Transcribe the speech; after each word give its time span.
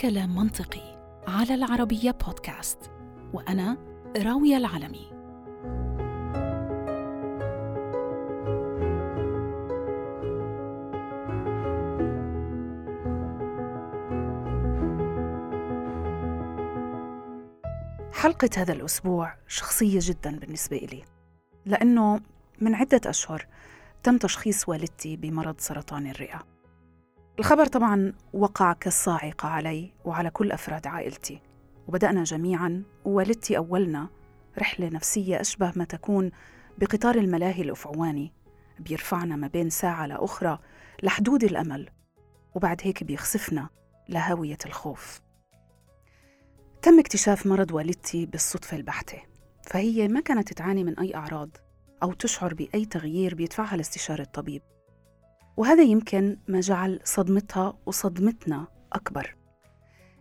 كلام 0.00 0.34
منطقي 0.34 1.02
على 1.28 1.54
العربية 1.54 2.10
بودكاست 2.10 2.78
وأنا 3.32 3.76
راوية 4.16 4.56
العلمي. 4.56 5.12
حلقة 18.12 18.50
هذا 18.56 18.72
الأسبوع 18.72 19.34
شخصية 19.48 19.98
جدا 20.02 20.38
بالنسبة 20.38 20.76
إلي 20.76 21.02
لأنه 21.66 22.20
من 22.60 22.74
عدة 22.74 23.00
أشهر 23.06 23.46
تم 24.02 24.18
تشخيص 24.18 24.68
والدتي 24.68 25.16
بمرض 25.16 25.54
سرطان 25.58 26.06
الرئة. 26.06 26.61
الخبر 27.38 27.66
طبعا 27.66 28.12
وقع 28.32 28.72
كالصاعقة 28.72 29.48
علي 29.48 29.92
وعلى 30.04 30.30
كل 30.30 30.52
أفراد 30.52 30.86
عائلتي 30.86 31.40
وبدأنا 31.88 32.24
جميعا 32.24 32.82
ووالدتي 33.04 33.56
أولنا 33.56 34.08
رحلة 34.58 34.88
نفسية 34.88 35.40
أشبه 35.40 35.72
ما 35.76 35.84
تكون 35.84 36.30
بقطار 36.78 37.14
الملاهي 37.14 37.62
الأفعواني 37.62 38.32
بيرفعنا 38.78 39.36
ما 39.36 39.46
بين 39.46 39.70
ساعة 39.70 40.06
لأخرى 40.06 40.58
لحدود 41.02 41.44
الأمل 41.44 41.90
وبعد 42.54 42.80
هيك 42.84 43.04
بيخسفنا 43.04 43.68
لهاوية 44.08 44.58
الخوف. 44.66 45.20
تم 46.82 46.98
اكتشاف 46.98 47.46
مرض 47.46 47.72
والدتي 47.72 48.26
بالصدفة 48.26 48.76
البحتة 48.76 49.22
فهي 49.62 50.08
ما 50.08 50.20
كانت 50.20 50.52
تعاني 50.52 50.84
من 50.84 50.98
أي 50.98 51.14
أعراض 51.14 51.50
أو 52.02 52.12
تشعر 52.12 52.54
بأي 52.54 52.84
تغيير 52.84 53.34
بيدفعها 53.34 53.76
لاستشارة 53.76 54.22
الطبيب. 54.22 54.62
وهذا 55.56 55.82
يمكن 55.82 56.36
ما 56.48 56.60
جعل 56.60 57.00
صدمتها 57.04 57.78
وصدمتنا 57.86 58.66
أكبر. 58.92 59.34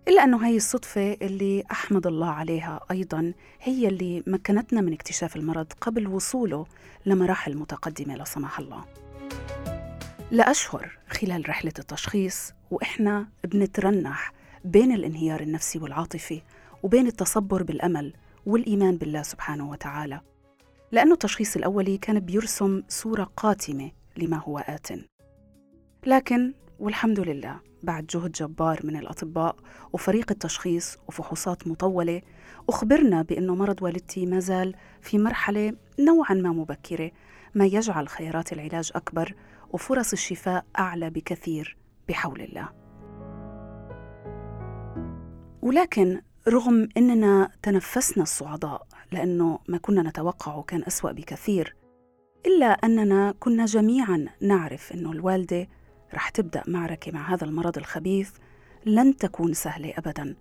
إلا 0.08 0.24
أنه 0.24 0.46
هاي 0.46 0.58
الصدفة 0.58 1.14
اللي 1.14 1.64
أحمد 1.72 2.08
الله 2.08 2.30
عليها 2.30 2.80
أيضا 2.92 3.34
هي 3.62 3.88
اللي 3.88 4.24
مكنتنا 4.28 4.82
من 4.82 4.94
اكتشاف 4.94 5.36
المرض 5.36 5.74
قبل 5.82 6.08
وصوله 6.08 6.66
لمراحل 7.06 7.58
متقدمة 7.58 8.16
لا 8.16 8.24
سمح 8.24 8.60
الله. 8.60 8.86
لأشهر 10.32 10.98
خلال 11.10 11.50
رحلة 11.50 11.74
التشخيص 11.80 12.54
وإحنا 12.72 13.28
بنترنح 13.44 14.34
بين 14.66 14.92
الانهيار 14.92 15.42
النفسي 15.42 15.80
والعاطفي 15.80 16.42
وبين 16.84 17.08
التصبر 17.08 17.64
بالأمل 17.64 18.14
والإيمان 18.46 18.98
بالله 18.98 19.22
سبحانه 19.22 19.70
وتعالى. 19.70 20.22
لأنه 20.92 21.14
التشخيص 21.14 21.56
الأولي 21.56 21.98
كان 21.98 22.20
بيرسم 22.20 22.84
صورة 22.90 23.24
قاتمة 23.38 23.92
لما 24.18 24.38
هو 24.38 24.60
آتٍ. 24.60 25.11
لكن 26.06 26.54
والحمد 26.80 27.20
لله 27.20 27.60
بعد 27.84 28.06
جهد 28.06 28.32
جبار 28.32 28.80
من 28.84 28.96
الأطباء 28.96 29.56
وفريق 29.94 30.32
التشخيص 30.32 30.98
وفحوصات 31.08 31.68
مطولة 31.68 32.22
أخبرنا 32.70 33.22
بأنه 33.22 33.56
مرض 33.56 33.84
والدتي 33.84 34.26
ما 34.26 34.40
زال 34.40 34.76
في 35.02 35.18
مرحلة 35.18 35.74
نوعا 36.00 36.34
ما 36.34 36.50
مبكرة 36.50 37.12
ما 37.56 37.66
يجعل 37.66 38.08
خيارات 38.08 38.54
العلاج 38.54 38.92
أكبر 38.96 39.36
وفرص 39.70 40.12
الشفاء 40.12 40.66
أعلى 40.80 41.10
بكثير 41.10 41.78
بحول 42.10 42.42
الله. 42.42 42.70
ولكن 45.62 46.22
رغم 46.48 46.90
أننا 46.98 47.52
تنفسنا 47.64 48.24
الصعداء 48.24 48.88
لأنه 49.12 49.60
ما 49.68 49.78
كنا 49.78 50.02
نتوقعه 50.10 50.62
كان 50.62 50.84
أسوأ 50.88 51.12
بكثير 51.12 51.76
إلا 52.46 52.66
أننا 52.66 53.34
كنا 53.40 53.66
جميعا 53.66 54.26
نعرف 54.42 54.92
أنه 54.92 55.12
الوالدة 55.12 55.68
رح 56.14 56.30
تبدأ 56.30 56.64
معركة 56.68 57.12
مع 57.12 57.34
هذا 57.34 57.46
المرض 57.46 57.78
الخبيث 57.78 58.32
لن 58.86 59.18
تكون 59.18 59.54
سهلة 59.54 59.94
أبدا 59.98 60.36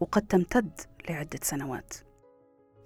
وقد 0.00 0.22
تمتد 0.22 0.80
لعدة 1.10 1.38
سنوات. 1.42 1.94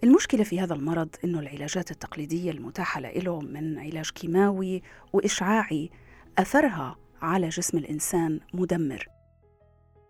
المشكلة 0.04 0.44
في 0.44 0.60
هذا 0.60 0.74
المرض 0.74 1.08
أنه 1.24 1.38
العلاجات 1.40 1.90
التقليدية 1.90 2.50
المتاحة 2.50 3.00
له 3.00 3.40
من 3.40 3.78
علاج 3.78 4.10
كيماوي 4.10 4.82
وإشعاعي 5.12 5.90
أثرها 6.38 6.96
على 7.22 7.48
جسم 7.48 7.78
الإنسان 7.78 8.40
مدمر. 8.54 9.08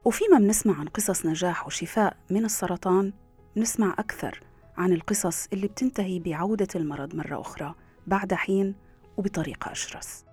وفيما 0.04 0.38
بنسمع 0.38 0.81
عن 0.81 0.88
قصص 0.88 1.26
نجاح 1.26 1.66
وشفاء 1.66 2.16
من 2.31 2.44
السرطان 2.44 3.12
بنسمع 3.56 3.94
أكثر 3.98 4.41
عن 4.76 4.93
القصص 4.93 5.48
اللي 5.53 5.66
بتنتهي 5.66 6.19
بعودة 6.19 6.69
المرض 6.76 7.14
مرة 7.14 7.41
أخرى 7.41 7.75
بعد 8.06 8.34
حين 8.34 8.75
وبطريقة 9.16 9.72
أشرس. 9.72 10.25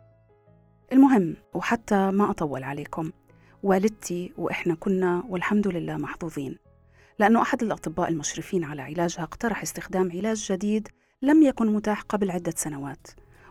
المهم 0.94 1.36
وحتى 1.54 2.12
ما 2.12 2.30
أطول 2.30 2.64
عليكم 2.64 3.12
والدتي 3.64 4.34
وإحنا 4.38 4.76
كنا 4.76 5.24
والحمد 5.30 5.68
لله 5.68 5.98
محظوظين 5.98 6.58
لأنه 7.20 7.42
أحد 7.42 7.64
الأطباء 7.64 8.10
المشرفين 8.10 8.64
على 8.64 8.82
علاجها 8.82 9.24
اقترح 9.24 9.62
استخدام 9.62 10.12
علاج 10.12 10.52
جديد 10.52 10.88
لم 11.22 11.44
يكن 11.44 11.74
متاح 11.74 12.02
قبل 12.02 12.32
عدة 12.32 12.54
سنوات 12.56 13.08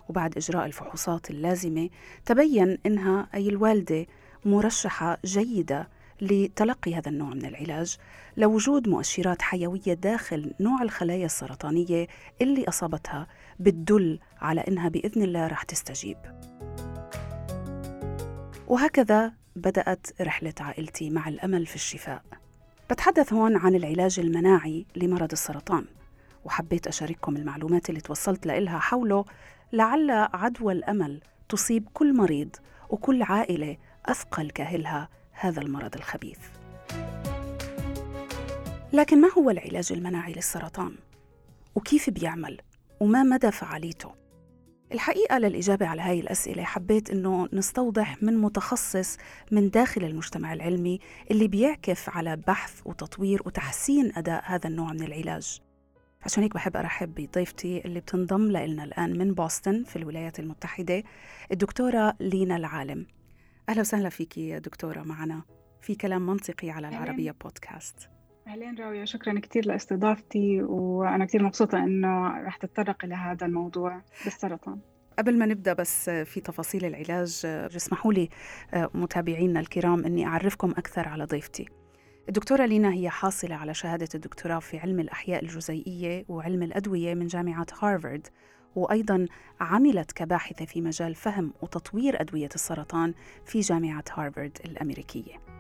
وبعد 0.09 0.37
إجراء 0.37 0.67
الفحوصات 0.67 1.31
اللازمة 1.31 1.89
تبين 2.27 2.79
إنها 2.87 3.29
أي 3.35 3.49
الوالدة 3.49 4.07
مرشحة 4.45 5.19
جيدة 5.25 5.89
لتلقي 6.21 6.95
هذا 6.95 7.09
النوع 7.09 7.29
من 7.29 7.45
العلاج 7.45 7.97
لوجود 8.37 8.89
مؤشرات 8.89 9.43
حيوية 9.43 9.95
داخل 9.95 10.55
نوع 10.61 10.83
الخلايا 10.83 11.27
السرطانية 11.27 12.07
اللي 12.43 12.65
أصابتها 12.69 13.27
بتدل 13.61 14.19
على 14.41 14.61
إنها 14.61 14.89
بإذن 14.89 15.23
الله 15.23 15.47
رح 15.47 15.63
تستجيب. 15.63 16.19
وهكذا 18.69 19.33
بدأت 19.57 20.07
رحلة 20.21 20.55
عائلتي 20.61 21.11
مع 21.11 21.29
الأمل 21.29 21.67
في 21.67 21.75
الشفاء 21.75 22.23
بتحدث 22.91 23.33
هون 23.33 23.57
عن 23.57 23.75
العلاج 23.75 24.21
المناعي 24.21 24.87
لمرض 24.97 25.33
السرطان 25.33 25.85
وحبيت 26.45 26.87
أشارككم 26.87 27.37
المعلومات 27.37 27.89
اللي 27.91 28.01
توصلت 28.01 28.47
لإلها 28.47 28.79
حوله 28.79 29.25
لعل 29.73 30.11
عدوى 30.11 30.73
الأمل 30.73 31.21
تصيب 31.49 31.89
كل 31.95 32.17
مريض 32.17 32.57
وكل 32.91 33.23
عائلة 33.23 33.77
أثقل 34.07 34.51
كأهلها 34.51 35.09
هذا 35.33 35.61
المرض 35.61 35.95
الخبيث 35.95 36.39
لكن 38.93 39.21
ما 39.21 39.29
هو 39.39 39.51
العلاج 39.51 39.93
المناعي 39.93 40.33
للسرطان؟ 40.33 40.95
وكيف 41.75 42.11
بيعمل؟ 42.11 42.61
وما 43.01 43.23
مدى 43.23 43.51
فعاليته؟ 43.51 44.22
الحقيقة 44.93 45.39
للإجابة 45.39 45.87
على 45.87 46.03
هاي 46.03 46.21
الأسئلة 46.21 46.63
حبيت 46.65 47.11
أنه 47.11 47.49
نستوضح 47.53 48.23
من 48.23 48.39
متخصص 48.39 49.17
من 49.51 49.71
داخل 49.71 50.05
المجتمع 50.05 50.53
العلمي 50.53 51.01
اللي 51.31 51.49
بيعكف 51.49 52.11
على 52.11 52.37
بحث 52.37 52.81
وتطوير 52.85 53.43
وتحسين 53.47 54.13
أداء 54.17 54.43
هذا 54.47 54.69
النوع 54.69 54.93
من 54.93 55.03
العلاج. 55.03 55.61
عشان 56.23 56.43
هيك 56.43 56.55
بحب 56.55 56.77
أرحب 56.77 57.15
بضيفتي 57.15 57.85
اللي 57.85 58.01
بتنضم 58.01 58.51
لنا 58.51 58.85
الآن 58.85 59.19
من 59.19 59.35
بوسطن 59.35 59.85
في 59.85 59.97
الولايات 59.97 60.41
المتحدة 60.41 61.03
الدكتورة 61.53 62.15
لينا 62.21 62.57
العالم. 62.57 63.07
أهلا 63.69 63.81
وسهلا 63.81 64.09
فيكي 64.09 64.49
يا 64.49 64.59
دكتورة 64.59 65.03
معنا 65.03 65.43
في 65.81 65.95
كلام 65.95 66.27
منطقي 66.27 66.71
على 66.71 66.89
العربية 66.89 67.35
بودكاست 67.45 68.09
أهلين 68.47 68.75
راوية 68.79 69.05
شكرا 69.05 69.41
كثير 69.41 69.67
لاستضافتي 69.67 70.63
وأنا 70.63 71.25
كثير 71.25 71.43
مبسوطة 71.43 71.79
إنه 71.79 72.43
رح 72.43 72.57
تتطرق 72.57 73.05
إلى 73.05 73.15
هذا 73.15 73.47
الموضوع 73.47 74.03
بالسرطان 74.25 74.79
قبل 75.19 75.39
ما 75.39 75.47
نبدأ 75.47 75.73
بس 75.73 76.11
في 76.11 76.41
تفاصيل 76.41 76.85
العلاج 76.85 77.43
اسمحوا 77.47 78.13
لي 78.13 78.29
متابعينا 78.75 79.61
الكرام 79.61 80.05
إني 80.05 80.27
أعرفكم 80.27 80.71
أكثر 80.71 81.09
على 81.09 81.25
ضيفتي. 81.25 81.69
الدكتورة 82.29 82.67
لينا 82.67 82.93
هي 82.93 83.11
حاصلة 83.11 83.55
على 83.55 83.75
شهادة 83.75 84.09
الدكتوراه 84.15 84.59
في 84.59 84.79
علم 84.79 85.01
الأحياء 85.01 85.43
الجزيئية 85.43 86.25
وعلم 86.29 86.63
الأدوية 86.63 87.15
من 87.15 87.27
جامعة 87.27 87.67
هارفارد 87.83 88.27
وأيضا 88.75 89.27
عملت 89.61 90.13
كباحثة 90.13 90.65
في 90.65 90.81
مجال 90.81 91.15
فهم 91.15 91.53
وتطوير 91.63 92.21
أدوية 92.21 92.49
السرطان 92.55 93.15
في 93.47 93.61
جامعة 93.61 94.05
هارفارد 94.17 94.59
الأمريكية. 94.65 95.52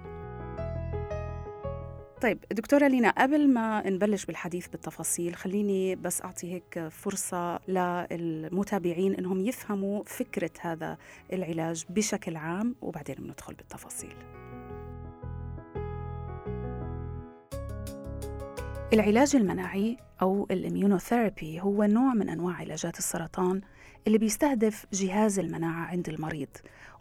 طيب 2.22 2.38
دكتورة 2.52 2.88
لينا 2.88 3.10
قبل 3.10 3.48
ما 3.48 3.90
نبلش 3.90 4.24
بالحديث 4.24 4.68
بالتفاصيل 4.68 5.34
خليني 5.34 5.96
بس 5.96 6.22
أعطي 6.22 6.52
هيك 6.52 6.88
فرصة 6.88 7.60
للمتابعين 7.68 9.14
إنهم 9.14 9.40
يفهموا 9.40 10.02
فكرة 10.04 10.50
هذا 10.60 10.98
العلاج 11.32 11.84
بشكل 11.88 12.36
عام 12.36 12.74
وبعدين 12.82 13.14
بندخل 13.18 13.54
بالتفاصيل. 13.54 14.14
العلاج 18.92 19.36
المناعي 19.36 19.96
أو 20.22 20.46
ال 20.50 20.58
immunotherapy 20.58 21.60
هو 21.60 21.84
نوع 21.84 22.14
من 22.14 22.28
أنواع 22.28 22.54
علاجات 22.54 22.98
السرطان 22.98 23.60
اللي 24.06 24.18
بيستهدف 24.18 24.86
جهاز 24.92 25.38
المناعة 25.38 25.84
عند 25.86 26.08
المريض 26.08 26.48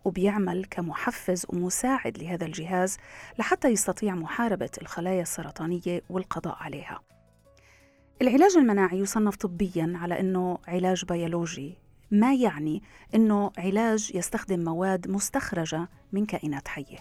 وبيعمل 0.06 0.66
كمحفز 0.66 1.46
ومساعد 1.50 2.18
لهذا 2.18 2.46
الجهاز 2.46 2.98
لحتى 3.40 3.68
يستطيع 3.68 4.16
محاربة 4.16 4.70
الخلايا 4.82 5.22
السرطانية 5.22 6.02
والقضاء 6.10 6.58
عليها. 6.60 7.02
العلاج 8.22 8.58
المناعي 8.58 9.00
يصنف 9.00 9.36
طبيا 9.36 9.94
على 9.96 10.20
إنه 10.20 10.58
علاج 10.68 11.06
بيولوجي 11.06 11.78
ما 12.12 12.34
يعني 12.34 12.84
إنه 13.16 13.52
علاج 13.58 14.12
يستخدم 14.16 14.60
مواد 14.64 15.10
مستخرجة 15.10 15.90
من 16.12 16.26
كائنات 16.26 16.68
حية 16.68 16.98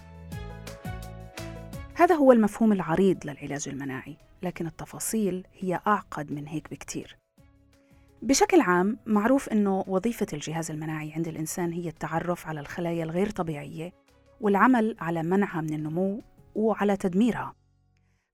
هذا 1.94 2.14
هو 2.14 2.32
المفهوم 2.32 2.72
العريض 2.72 3.26
للعلاج 3.26 3.68
المناعي 3.68 4.16
لكن 4.42 4.66
التفاصيل 4.66 5.46
هي 5.58 5.80
أعقد 5.86 6.32
من 6.32 6.46
هيك 6.46 6.70
بكتير 6.70 7.19
بشكل 8.22 8.60
عام 8.60 8.98
معروف 9.06 9.48
أنه 9.48 9.84
وظيفة 9.86 10.26
الجهاز 10.32 10.70
المناعي 10.70 11.12
عند 11.12 11.28
الإنسان 11.28 11.72
هي 11.72 11.88
التعرف 11.88 12.46
على 12.46 12.60
الخلايا 12.60 13.04
الغير 13.04 13.30
طبيعية 13.30 13.92
والعمل 14.40 14.96
على 15.00 15.22
منعها 15.22 15.60
من 15.60 15.74
النمو 15.74 16.22
وعلى 16.54 16.96
تدميرها. 16.96 17.54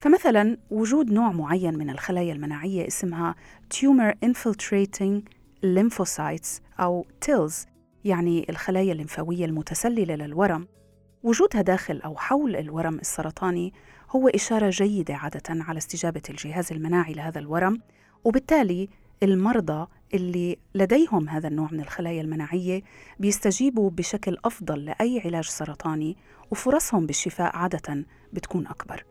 فمثلا 0.01 0.59
وجود 0.71 1.13
نوع 1.13 1.33
معين 1.33 1.79
من 1.79 1.91
الخلايا 1.91 2.33
المناعية 2.33 2.87
اسمها 2.87 3.35
Tumor 3.75 4.15
Infiltrating 4.27 5.21
Lymphocytes 5.65 6.81
أو 6.81 7.07
TILS 7.25 7.67
يعني 8.05 8.47
الخلايا 8.51 8.93
الليمفاوية 8.93 9.45
المتسللة 9.45 10.15
للورم. 10.15 10.67
وجودها 11.23 11.63
داخل 11.63 12.01
أو 12.01 12.17
حول 12.17 12.57
الورم 12.57 12.99
السرطاني 12.99 13.73
هو 14.11 14.29
إشارة 14.29 14.71
جيدة 14.71 15.15
عادة 15.15 15.43
على 15.49 15.79
استجابة 15.79 16.23
الجهاز 16.31 16.73
المناعي 16.73 17.13
لهذا 17.13 17.39
الورم 17.39 17.81
وبالتالي 18.25 18.89
المرضى 19.23 19.87
اللي 20.15 20.59
لديهم 20.75 21.29
هذا 21.29 21.49
النوع 21.49 21.69
من 21.73 21.81
الخلايا 21.81 22.21
المناعية 22.23 22.83
بيستجيبوا 23.19 23.91
بشكل 23.91 24.37
أفضل 24.45 24.85
لأي 24.85 25.23
علاج 25.25 25.45
سرطاني 25.45 26.17
وفرصهم 26.51 27.07
بالشفاء 27.07 27.57
عادة 27.57 28.05
بتكون 28.33 28.67
أكبر. 28.67 29.05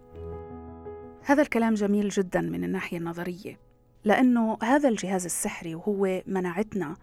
هذا 1.25 1.42
الكلام 1.42 1.74
جميل 1.74 2.10
جدا 2.10 2.42
من 2.42 2.63
الناحية 2.63 2.98
النظرية 2.98 3.60
لأنه 4.04 4.57
هذا 4.63 4.90
الجهاز 4.90 5.25
السحري 5.25 5.75
وهو 5.75 6.22
مناعتنا 6.28 6.96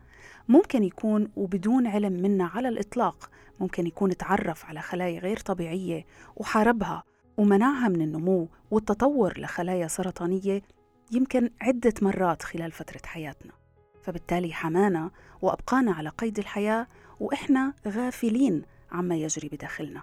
ممكن 0.48 0.84
يكون 0.84 1.28
وبدون 1.37 1.87
علم 1.87 2.12
منا 2.12 2.44
على 2.44 2.69
الإطلاق 2.69 3.31
ممكن 3.60 3.87
يكون 3.87 4.16
تعرف 4.16 4.64
على 4.64 4.81
خلايا 4.81 5.20
غير 5.20 5.37
طبيعية 5.37 6.05
وحاربها 6.37 7.02
ومنعها 7.37 7.88
من 7.88 8.02
النمو 8.02 8.48
والتطور 8.70 9.40
لخلايا 9.40 9.88
سرطانية 9.88 10.62
يمكن 11.12 11.50
عدة 11.61 11.94
مرات 12.03 12.43
خلال 12.43 12.73
فترة 12.73 13.00
حياتنا 13.05 13.53
فبالتالي 14.03 14.53
حمانا 14.53 15.11
وأبقانا 15.43 15.93
على 15.93 16.09
قيد 16.09 16.38
الحياة 16.38 16.87
وإحنا 17.20 17.75
غافلين 17.88 18.62
عما 18.93 19.17
يجري 19.17 19.49
بداخلنا. 19.49 20.03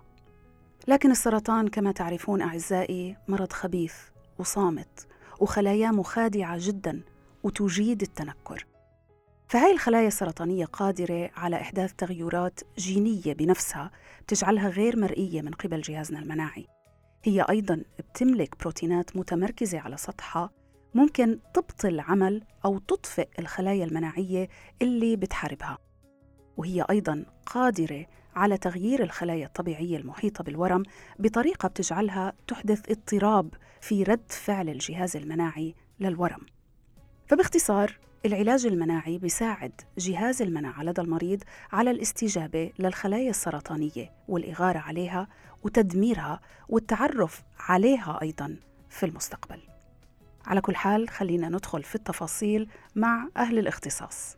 لكن 0.87 1.11
السرطان 1.11 1.67
كما 1.67 1.91
تعرفون 1.91 2.41
أعزائي 2.41 3.17
مرض 3.27 3.53
خبيث 3.53 3.95
وصامت 4.39 5.07
وخلاياه 5.39 5.91
مخادعة 5.91 6.57
جدا 6.59 7.01
وتجيد 7.43 8.01
التنكر. 8.01 8.65
فهاي 9.47 9.71
الخلايا 9.71 10.07
السرطانية 10.07 10.65
قادرة 10.65 11.31
على 11.35 11.61
إحداث 11.61 11.93
تغيرات 11.93 12.59
جينية 12.77 13.33
بنفسها 13.33 13.91
بتجعلها 14.23 14.69
غير 14.69 14.99
مرئية 14.99 15.41
من 15.41 15.51
قبل 15.51 15.81
جهازنا 15.81 16.19
المناعي. 16.19 16.67
هي 17.23 17.41
أيضا 17.49 17.83
بتملك 17.99 18.59
بروتينات 18.59 19.17
متمركزة 19.17 19.79
على 19.79 19.97
سطحها 19.97 20.49
ممكن 20.93 21.39
تبطل 21.53 21.99
عمل 21.99 22.43
أو 22.65 22.77
تطفئ 22.77 23.27
الخلايا 23.39 23.85
المناعية 23.85 24.49
اللي 24.81 25.15
بتحاربها. 25.15 25.77
وهي 26.57 26.85
أيضا 26.89 27.25
قادرة 27.45 28.05
على 28.35 28.57
تغيير 28.57 29.03
الخلايا 29.03 29.45
الطبيعية 29.45 29.97
المحيطة 29.97 30.43
بالورم 30.43 30.83
بطريقة 31.19 31.67
بتجعلها 31.67 32.33
تحدث 32.47 32.91
اضطراب 32.91 33.53
في 33.81 34.03
رد 34.03 34.31
فعل 34.31 34.69
الجهاز 34.69 35.15
المناعي 35.15 35.75
للورم. 35.99 36.45
فباختصار 37.27 37.99
العلاج 38.25 38.65
المناعي 38.65 39.17
بيساعد 39.17 39.81
جهاز 39.97 40.41
المناعة 40.41 40.83
لدى 40.83 41.01
المريض 41.01 41.43
على 41.71 41.91
الاستجابة 41.91 42.71
للخلايا 42.79 43.29
السرطانية 43.29 44.11
والإغارة 44.27 44.79
عليها 44.79 45.27
وتدميرها 45.63 46.39
والتعرف 46.69 47.43
عليها 47.59 48.19
أيضا 48.21 48.55
في 48.89 49.05
المستقبل. 49.05 49.78
على 50.45 50.61
كل 50.61 50.75
حال 50.75 51.09
خلينا 51.09 51.49
ندخل 51.49 51.83
في 51.83 51.95
التفاصيل 51.95 52.67
مع 52.95 53.27
أهل 53.37 53.59
الاختصاص. 53.59 54.37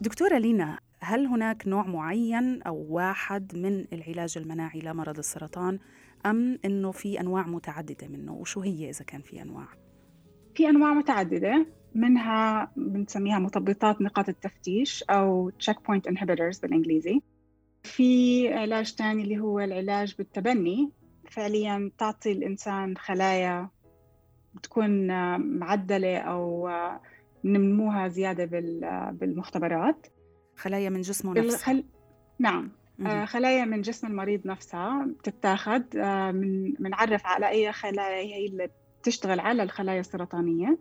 دكتورة 0.00 0.38
لينا 0.38 0.78
هل 1.00 1.26
هناك 1.26 1.68
نوع 1.68 1.86
معين 1.86 2.62
أو 2.62 2.86
واحد 2.88 3.56
من 3.56 3.84
العلاج 3.92 4.38
المناعي 4.38 4.80
لمرض 4.80 5.18
السرطان 5.18 5.78
أم 6.26 6.58
أنه 6.64 6.90
في 6.90 7.20
أنواع 7.20 7.46
متعددة 7.46 8.08
منه؟ 8.08 8.32
وشو 8.32 8.60
هي 8.60 8.90
إذا 8.90 9.04
كان 9.04 9.20
في 9.20 9.42
أنواع؟ 9.42 9.68
في 10.54 10.68
أنواع 10.68 10.94
متعددة 10.94 11.66
منها 11.94 12.72
بنسميها 12.76 13.38
مثبطات 13.38 14.02
نقاط 14.02 14.28
التفتيش 14.28 15.02
أو 15.02 15.50
check 15.50 15.74
point 15.74 16.12
inhibitors 16.12 16.60
بالإنجليزي. 16.62 17.20
في 17.82 18.48
علاج 18.54 18.94
تاني 18.94 19.22
اللي 19.22 19.38
هو 19.38 19.60
العلاج 19.60 20.14
بالتبني 20.18 20.90
فعليا 21.30 21.90
تعطي 21.98 22.32
الإنسان 22.32 22.96
خلايا 22.96 23.68
بتكون 24.54 25.06
معدلة 25.58 26.18
أو 26.18 26.70
نموها 27.44 28.08
زيادة 28.08 28.44
بالمختبرات. 29.12 30.06
خلايا 30.56 30.90
من 30.90 31.00
جسمه 31.00 31.34
نفسه 31.34 31.54
الخل... 31.54 31.84
نعم. 32.38 32.70
مم. 32.98 33.26
خلايا 33.26 33.64
من 33.64 33.80
جسم 33.80 34.06
المريض 34.06 34.46
نفسها 34.46 35.06
بتتاخد 35.06 35.96
من 36.34 36.72
بنعرف 36.72 37.26
على 37.26 37.48
أي 37.48 37.72
خلايا 37.72 38.22
هي 38.22 38.46
اللي 38.46 38.70
بتشتغل 39.00 39.40
على 39.40 39.62
الخلايا 39.62 40.00
السرطانية. 40.00 40.78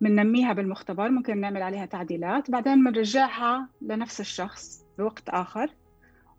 بننميها 0.00 0.52
بالمختبر 0.52 1.08
ممكن 1.08 1.40
نعمل 1.40 1.62
عليها 1.62 1.86
تعديلات. 1.86 2.50
بعدين 2.50 2.84
بنرجعها 2.84 3.68
لنفس 3.82 4.20
الشخص 4.20 4.86
بوقت 4.98 5.28
آخر. 5.28 5.70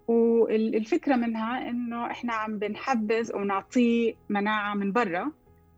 والفكرة 0.07 1.15
منها 1.15 1.69
إنه 1.69 2.11
إحنا 2.11 2.33
عم 2.33 2.59
بنحبذ 2.59 3.35
ونعطيه 3.35 4.13
مناعة 4.29 4.73
من 4.73 4.91
برا 4.91 5.31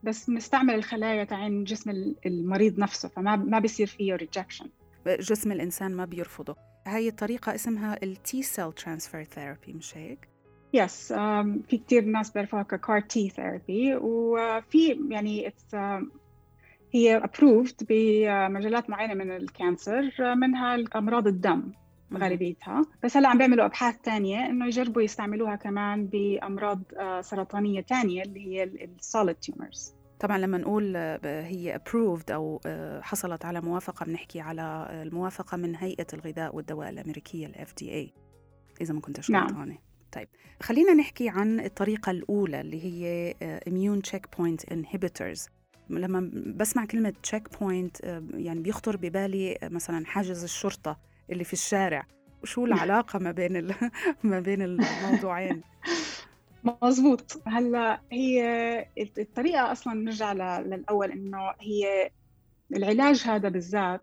بس 0.03 0.29
بنستعمل 0.29 0.75
الخلايا 0.75 1.23
تاعين 1.23 1.63
جسم 1.63 2.13
المريض 2.25 2.79
نفسه 2.79 3.09
فما 3.09 3.35
ما 3.35 3.59
بيصير 3.59 3.87
فيه 3.87 4.15
ريجكشن 4.15 4.65
جسم 5.07 5.51
الإنسان 5.51 5.95
ما 5.95 6.05
بيرفضه. 6.05 6.55
هاي 6.87 7.07
الطريقة 7.07 7.55
اسمها 7.55 7.97
ال 8.03 8.23
T 8.23 8.43
cell 8.43 8.73
transfer 8.73 9.23
therapy 9.23 9.73
مش 9.73 9.97
هيك؟ 9.97 10.27
yes 10.73 11.13
yes, 11.13 11.15
um, 11.15 11.69
في 11.69 11.81
كثير 11.87 12.05
ناس 12.05 12.31
بيعرفوها 12.31 12.63
ك 12.63 12.73
CAR 12.73 13.01
T 13.01 13.29
therapy 13.29 13.95
وفي 13.95 15.07
يعني 15.09 15.49
it's, 15.49 15.75
uh, 15.75 16.03
هي 16.93 17.21
approved 17.21 17.85
بمجالات 17.89 18.89
معينة 18.89 19.13
من 19.13 19.31
ال 19.31 19.46
cancer 19.46 20.35
منها 20.35 20.83
أمراض 20.95 21.27
الدم. 21.27 21.71
غالبيتها. 22.13 22.81
بس 23.03 23.17
هلا 23.17 23.29
عم 23.29 23.37
بيعملوا 23.37 23.65
أبحاث 23.65 23.95
ثانية 24.03 24.45
إنه 24.45 24.65
يجربوا 24.65 25.01
يستعملوها 25.01 25.55
كمان 25.55 26.05
بأمراض 26.05 26.81
آه، 26.97 27.21
سرطانية 27.21 27.81
ثانية 27.81 28.21
اللي 28.23 28.47
هي 28.47 28.63
ال 28.63 28.75
solid 28.75 29.35
tumors 29.35 29.93
طبعا 30.19 30.37
لما 30.37 30.57
نقول 30.57 30.93
آه، 30.95 31.41
هي 31.43 31.79
approved 31.79 32.31
أو 32.31 32.61
آه، 32.65 33.01
حصلت 33.01 33.45
على 33.45 33.61
موافقة 33.61 34.05
بنحكي 34.05 34.39
على 34.39 34.87
الموافقة 34.91 35.57
من 35.57 35.75
هيئة 35.75 36.07
الغذاء 36.13 36.55
والدواء 36.55 36.89
الأمريكية 36.89 37.45
ال 37.45 37.73
FDA 37.75 38.13
إذا 38.81 38.93
ما 38.93 39.01
كنت 39.01 39.31
غلطانة. 39.31 39.65
نعم. 39.65 39.77
طيب 40.11 40.27
خلينا 40.63 40.93
نحكي 40.93 41.29
عن 41.29 41.59
الطريقة 41.59 42.11
الأولى 42.11 42.61
اللي 42.61 42.83
هي 42.83 43.33
immune 43.69 44.01
checkpoint 44.09 44.73
inhibitors. 44.73 45.49
لما 45.89 46.31
بسمع 46.55 46.85
كلمة 46.85 47.13
checkpoint 47.23 48.21
يعني 48.33 48.59
بيخطر 48.59 48.97
ببالي 48.97 49.57
مثلا 49.63 50.05
حاجز 50.05 50.43
الشرطة 50.43 51.06
اللي 51.31 51.43
في 51.43 51.53
الشارع 51.53 52.07
وشو 52.43 52.65
العلاقة 52.65 53.19
ما 53.19 53.31
بين 53.31 53.55
ال... 53.55 53.75
ما 54.23 54.39
بين 54.39 54.61
الموضوعين؟ 54.61 55.61
مزبوط 56.83 57.41
هلأ 57.47 58.01
هي 58.11 58.87
الطريقة 59.17 59.71
أصلا 59.71 59.93
نرجع 59.93 60.33
للأول 60.59 61.11
إنه 61.11 61.53
هي 61.61 62.11
العلاج 62.75 63.23
هذا 63.27 63.49
بالذات 63.49 64.01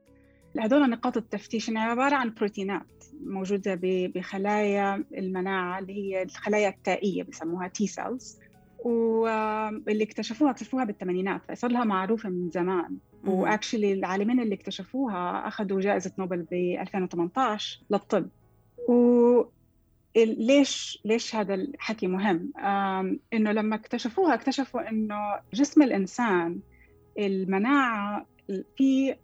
هذول 0.61 0.91
نقاط 0.91 1.17
التفتيش 1.17 1.69
إنها 1.69 1.83
عبارة 1.83 2.15
عن 2.15 2.35
بروتينات 2.35 3.05
موجودة 3.25 3.79
بخلايا 3.83 5.05
المناعة 5.15 5.79
اللي 5.79 5.93
هي 5.93 6.23
الخلايا 6.23 6.69
التائية 6.69 7.23
بسموها 7.23 7.69
T 7.69 7.87
cells 7.87 8.39
واللي 8.85 10.05
اكتشفوها 10.05 10.51
اكتشفوها 10.51 10.85
بالثمانينات 10.85 11.41
فصار 11.49 11.71
لها 11.71 11.85
معروفة 11.85 12.29
من 12.29 12.51
زمان. 12.51 12.97
و 13.27 13.34
actually 13.34 13.93
العالمين 13.93 14.41
اللي 14.41 14.55
اكتشفوها 14.55 15.49
أخذوا 15.49 15.81
جائزة 15.81 16.13
نوبل 16.19 16.43
ب 16.43 16.55
2018 16.55 17.81
للطب. 17.91 18.29
و 18.89 19.45
ليش 20.17 20.99
ليش 21.05 21.37
هذا 21.37 21.55
الحكي 21.55 22.07
مهم؟ 22.07 22.53
إنه 23.33 23.53
لما 23.53 23.77
اكتشفوها 23.77 24.35
اكتشفوا 24.35 24.89
إنه 24.89 25.17
جسم 25.55 25.83
الإنسان 25.83 26.61
المناعة 27.19 28.27
في 28.77 29.17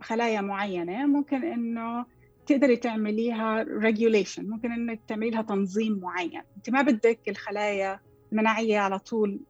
خلايا 0.00 0.40
معينة 0.40 1.06
ممكن 1.06 1.44
إنه 1.44 2.06
تقدري 2.46 2.76
تعمليها 2.76 3.62
ريجوليشن 3.62 4.50
ممكن 4.50 4.72
إنك 4.72 5.00
تعملي 5.08 5.30
لها 5.30 5.42
تنظيم 5.42 6.00
معين. 6.00 6.42
أنت 6.56 6.70
ما 6.70 6.82
بدك 6.82 7.18
الخلايا 7.28 8.00
المناعيه 8.32 8.78
على 8.78 8.98
طول 8.98 9.40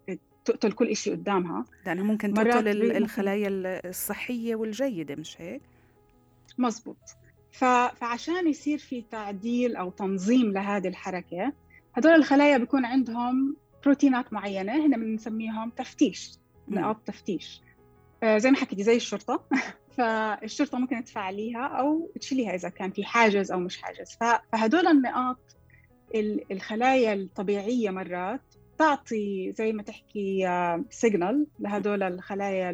تقتل 0.44 0.72
كل 0.72 0.96
شيء 0.96 1.12
قدامها. 1.12 1.64
لأنها 1.86 2.04
ممكن 2.04 2.34
تقتل 2.34 2.96
الخلايا 2.96 3.48
الصحية 3.88 4.54
والجيدة 4.54 5.14
مش 5.14 5.40
هيك؟ 5.40 5.62
مزبوط. 6.58 6.96
فعشان 7.52 8.48
يصير 8.48 8.78
في 8.78 9.02
تعديل 9.02 9.76
أو 9.76 9.90
تنظيم 9.90 10.52
لهذه 10.52 10.88
الحركة 10.88 11.52
هدول 11.94 12.12
الخلايا 12.12 12.58
بيكون 12.58 12.84
عندهم 12.84 13.56
بروتينات 13.84 14.32
معينة 14.32 14.86
هنا 14.86 14.96
بنسميهم 14.96 15.70
تفتيش 15.70 16.38
نقاط 16.68 16.96
تفتيش. 17.06 17.60
آه، 18.22 18.38
زي 18.38 18.50
ما 18.50 18.56
حكيتي 18.56 18.82
زي 18.82 18.96
الشرطة. 18.96 19.44
فالشرطة 19.96 20.78
ممكن 20.78 21.04
تفعليها 21.04 21.66
أو 21.66 22.10
تشيليها 22.20 22.54
إذا 22.54 22.68
كان 22.68 22.90
في 22.90 23.04
حاجز 23.04 23.52
أو 23.52 23.58
مش 23.58 23.82
حاجز. 23.82 24.18
فهدول 24.52 24.86
النقاط 24.86 25.56
الخلايا 26.50 27.14
الطبيعية 27.14 27.90
مرات 27.90 28.51
تعطي 28.82 29.52
زي 29.52 29.72
ما 29.72 29.82
تحكي 29.82 30.48
سيجنال 30.90 31.46
آه، 31.56 31.62
لهدول 31.62 32.02
الخلايا 32.02 32.70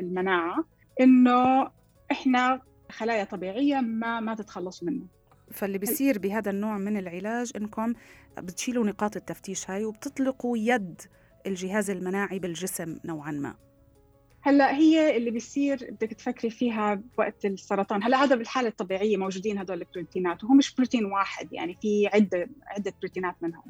المناعة 0.00 0.64
إنه 1.00 1.70
إحنا 2.10 2.60
خلايا 2.90 3.24
طبيعية 3.24 3.80
ما 3.80 4.20
ما 4.20 4.34
تتخلصوا 4.34 4.88
منه 4.88 5.06
فاللي 5.50 5.78
بيصير 5.78 6.18
بهذا 6.18 6.50
النوع 6.50 6.78
من 6.78 6.96
العلاج 6.96 7.52
إنكم 7.56 7.92
بتشيلوا 8.38 8.86
نقاط 8.86 9.16
التفتيش 9.16 9.70
هاي 9.70 9.84
وبتطلقوا 9.84 10.58
يد 10.58 11.00
الجهاز 11.46 11.90
المناعي 11.90 12.38
بالجسم 12.38 12.96
نوعا 13.04 13.30
ما. 13.30 13.54
هلأ 14.42 14.76
هي 14.76 15.16
اللي 15.16 15.30
بيصير 15.30 15.88
بدك 15.90 16.12
تفكري 16.12 16.50
فيها 16.50 16.94
بوقت 16.94 17.44
السرطان. 17.44 18.02
هلأ 18.02 18.24
هذا 18.24 18.36
بالحالة 18.36 18.68
الطبيعية 18.68 19.16
موجودين 19.16 19.58
هدول 19.58 19.78
البروتينات 19.82 20.44
وهو 20.44 20.54
مش 20.54 20.74
بروتين 20.74 21.04
واحد 21.04 21.52
يعني 21.52 21.78
في 21.82 22.06
عده 22.06 22.48
عدة 22.66 22.94
بروتينات 23.00 23.34
منهم. 23.42 23.64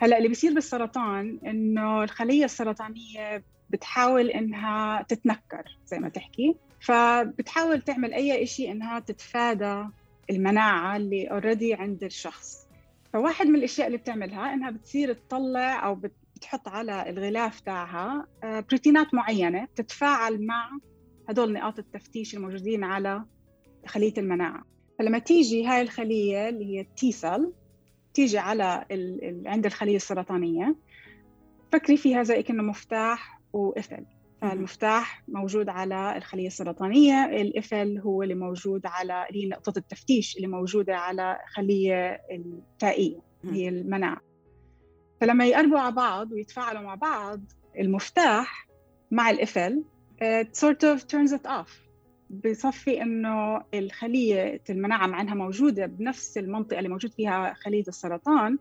هلا 0.00 0.16
اللي 0.18 0.28
بيصير 0.28 0.54
بالسرطان 0.54 1.38
إنه 1.46 2.02
الخلية 2.04 2.44
السرطانية 2.44 3.44
بتحاول 3.70 4.30
إنها 4.30 5.02
تتنكر 5.02 5.78
زي 5.86 5.98
ما 5.98 6.08
تحكي 6.08 6.56
فبتحاول 6.80 7.82
تعمل 7.82 8.12
أي 8.12 8.46
شيء 8.46 8.70
إنها 8.72 8.98
تتفادى 8.98 9.84
المناعة 10.30 10.96
اللي 10.96 11.26
already 11.26 11.74
عند 11.74 12.04
الشخص. 12.04 12.68
فواحد 13.12 13.46
من 13.46 13.54
الأشياء 13.54 13.86
اللي 13.86 13.98
بتعملها 13.98 14.54
إنها 14.54 14.70
بتصير 14.70 15.12
تطلع 15.12 15.86
أو 15.86 16.00
بتحط 16.36 16.68
على 16.68 17.10
الغلاف 17.10 17.60
تاعها 17.60 18.26
آه، 18.44 18.60
بروتينات 18.60 19.14
معينة 19.14 19.64
بتتفاعل 19.64 20.46
مع 20.46 20.70
هدول 21.28 21.52
نقاط 21.52 21.78
التفتيش 21.78 22.34
الموجودين 22.34 22.84
على 22.84 23.24
خلية 23.86 24.14
المناعة. 24.18 24.64
فلما 24.98 25.18
تيجي 25.18 25.66
هاي 25.66 25.82
الخلية 25.82 26.48
اللي 26.48 26.64
هي 26.64 26.80
ال 26.80 26.96
T 26.96 27.12
cell 27.12 27.52
تيجي 28.18 28.38
على 28.38 28.84
ال... 28.90 29.24
ال... 29.24 29.48
عند 29.48 29.66
الخلية 29.66 29.96
السرطانية 29.96 30.76
فكري 31.72 31.96
فيها 31.96 32.22
زي 32.22 32.42
كأنه 32.42 32.62
مفتاح 32.62 33.40
وقفل 33.52 34.06
فالمفتاح 34.40 35.24
موجود 35.28 35.68
على 35.68 36.16
الخلية 36.16 36.46
السرطانية 36.46 37.24
القفل 37.24 37.98
هو 37.98 38.22
اللي 38.22 38.34
موجود 38.34 38.80
على 38.84 39.26
اللي 39.28 39.44
هي 39.44 39.48
نقطة 39.48 39.78
التفتيش 39.78 40.36
اللي 40.36 40.46
موجودة 40.46 40.96
على 40.96 41.38
خلية 41.54 42.20
التائية 42.30 43.20
هي 43.44 43.68
المناعة. 43.68 44.20
فلما 45.20 45.46
يقربوا 45.46 45.78
على 45.78 45.94
بعض 45.94 46.32
ويتفاعلوا 46.32 46.82
مع 46.82 46.94
بعض 46.94 47.40
المفتاح 47.78 48.68
مع 49.10 49.30
القفل 49.30 49.84
it 50.22 50.56
sort 50.56 50.82
of 50.82 51.06
turns 51.06 51.32
it 51.32 51.46
off. 51.46 51.87
بصفي 52.30 53.02
إنه 53.02 53.62
الخلية 53.74 54.60
المناعة 54.70 55.06
مع 55.06 55.20
إنها 55.20 55.34
موجودة 55.34 55.86
بنفس 55.86 56.38
المنطقة 56.38 56.78
اللي 56.78 56.88
موجود 56.88 57.12
فيها 57.12 57.54
خلية 57.54 57.84
السرطان 57.88 58.58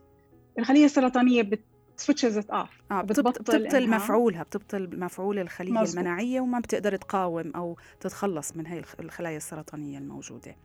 الخلية 0.60 0.86
السرطانية 0.86 1.42
بت 1.42 1.62
switches 1.96 2.38
it 2.38 2.50
off 2.50 2.70
آه 2.92 3.02
بتبطل, 3.02 3.60
بتبطل 3.60 3.90
مفعولها 3.90 4.44
بتبطل 4.44 5.00
مفعول 5.00 5.40
الخلية 5.40 5.72
مزبوط. 5.72 5.98
المناعية 5.98 6.42
وما 6.42 6.60
بتقدر 6.60 6.96
تقاوم 6.96 7.52
أو 7.56 7.78
تتخلص 8.00 8.58
من 8.58 8.68
هي 8.68 8.82
الخلايا 9.00 9.38
السرطانية 9.38 9.98
الموجودة 9.98 10.56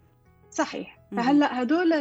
صحيح 0.50 0.98
فهلأ 1.16 1.62
هدول 1.62 1.92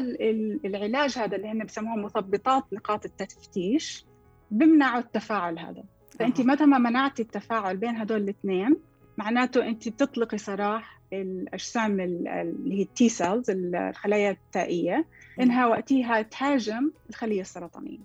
العلاج 0.66 1.18
هذا 1.18 1.36
اللي 1.36 1.48
هن 1.48 1.66
بسموه 1.66 1.96
مثبطات 1.96 2.64
نقاط 2.74 3.06
التفتيش 3.06 4.06
بمنعوا 4.52 5.00
التفاعل 5.00 5.60
هذا 5.60 5.84
فانت. 6.20 6.42
متى 6.42 6.66
ما 6.66 6.78
منعتي 6.78 7.22
التفاعل 7.22 7.78
بين 7.78 7.96
هدول 7.96 8.22
الاثنين 8.22 8.91
معناته 9.22 9.68
انت 9.68 9.90
بتطلقي 9.90 10.38
سراح 10.38 11.02
الاجسام 11.14 12.00
اللي 12.00 12.80
هي 12.80 12.82
ال 12.82 12.96
T 12.96 13.10
cells 13.10 13.46
الخلايا 13.50 14.32
التائية. 14.32 15.06
إنها 15.40 15.68
وقتها 15.68 16.22
تهاجم 16.22 16.92
الخلية 17.10 17.42
السرطانية. 17.42 18.00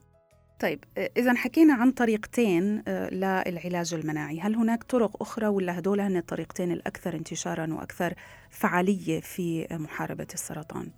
طيب 0.60 0.84
إذا 1.16 1.34
حكينا 1.34 1.74
عن 1.74 1.90
طريقتين 1.90 2.82
آه، 2.88 3.10
للعلاج 3.10 3.94
المناعي، 3.94 4.40
هل 4.40 4.54
هناك 4.54 4.84
طرق 4.84 5.22
أخرى 5.22 5.46
ولا 5.46 5.78
هدول 5.78 6.00
هن 6.00 6.16
الطريقتين 6.16 6.72
الأكثر 6.72 7.14
انتشارا 7.14 7.74
وأكثر 7.74 8.14
فعالية 8.50 9.20
في 9.20 9.66
محاربة 9.70 10.26
السرطان؟ 10.34 10.90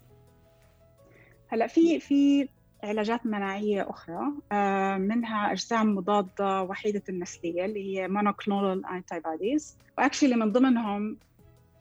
هلأ 1.49 1.67
في 1.67 2.01
في 2.01 2.49
علاجات 2.83 3.27
مناعية 3.27 3.91
أخرى 3.91 4.33
آه، 4.53 4.97
منها 4.97 5.53
أجسام 5.53 5.95
مضادة 5.95 6.63
وحيدة 6.63 7.03
النسلية 7.09 7.65
اللي 7.65 7.99
هي 7.99 8.09
monoclonal 8.09 8.87
antibodies. 8.89 9.77
وأكشلي 9.99 10.37
من 10.37 10.53
ضمنهم 10.53 11.17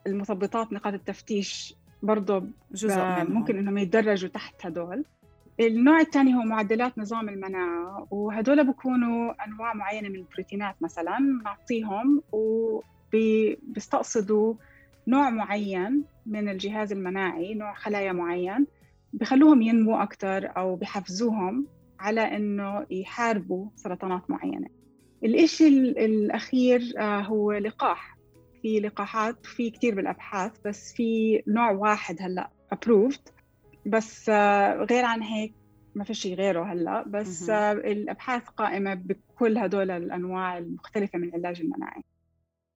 المثبطات 0.08 0.74
نقاط 0.74 0.94
التفتيش 0.94 1.76
برضه 2.04 2.44
جزء 2.72 2.96
منهم. 2.98 3.32
ممكن 3.32 3.58
إنهم 3.58 3.78
يتدرجوا 3.78 4.30
تحت 4.30 4.66
هدول. 4.66 5.06
النوع 5.60 6.00
الثاني 6.00 6.36
هو 6.36 6.42
معدلات 6.42 6.98
نظام 6.98 7.30
المناعة 7.30 8.08
وهدول 8.12 8.68
بكونوا 8.68 9.46
أنواع 9.48 9.74
معينة 9.74 10.10
من 10.10 10.16
البروتينات 10.16 10.76
مثلا 10.82 11.20
نعطيهم 11.44 12.22
وبيستقصدوا 13.14 14.54
نوع 15.08 15.30
معين 15.30 16.04
من 16.26 16.50
الجهاز 16.50 16.92
المناعي 16.92 17.54
نوع 17.54 17.74
خلايا 17.74 18.12
معين. 18.12 18.68
بخلوهم 19.14 19.62
ينمو 19.62 20.02
أكثر 20.02 20.58
أو 20.58 20.76
بحفزوهم 20.76 21.68
على 22.00 22.22
إنه 22.22 22.86
يحاربوا 22.92 23.70
سرطانات 23.76 24.30
معينة. 24.30 24.68
الإشي 25.24 25.68
الأخير 26.06 26.94
آه، 26.98 27.20
هو 27.22 27.52
لقاح. 27.52 28.18
في 28.62 28.80
لقاحات 28.80 29.46
في 29.46 29.70
كتير 29.70 29.96
بالأبحاث 29.96 30.52
بس 30.66 30.94
في 30.94 31.42
نوع 31.48 31.72
واحد 31.72 32.18
هلأ 32.20 32.50
approved. 32.76 33.32
بس 33.86 34.30
آه، 34.30 34.74
غير 34.74 35.06
عن 35.06 35.22
هيك 35.22 35.54
ما 35.96 36.04
في 36.04 36.14
شيء 36.14 36.36
غيره 36.36 36.64
هلأ. 36.74 37.04
بس 37.08 37.50
آه، 37.50 37.72
الأبحاث 37.72 38.44
قائمة 38.44 38.94
بكل 38.94 39.58
هدول 39.58 39.92
الأنواع 39.92 40.58
المختلفة 40.58 41.20
من 41.20 41.28
العلاج 41.28 41.62
المناعي. 41.62 42.02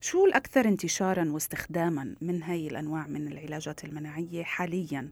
شو 0.04 0.26
الأكثر 0.26 0.68
انتشارا 0.68 1.32
واستخداما 1.32 2.16
من 2.22 2.44
هي 2.44 2.68
الأنواع 2.68 3.08
من 3.08 3.28
العلاجات 3.28 3.86
المناعية 3.86 4.44
حاليا؟ 4.44 5.12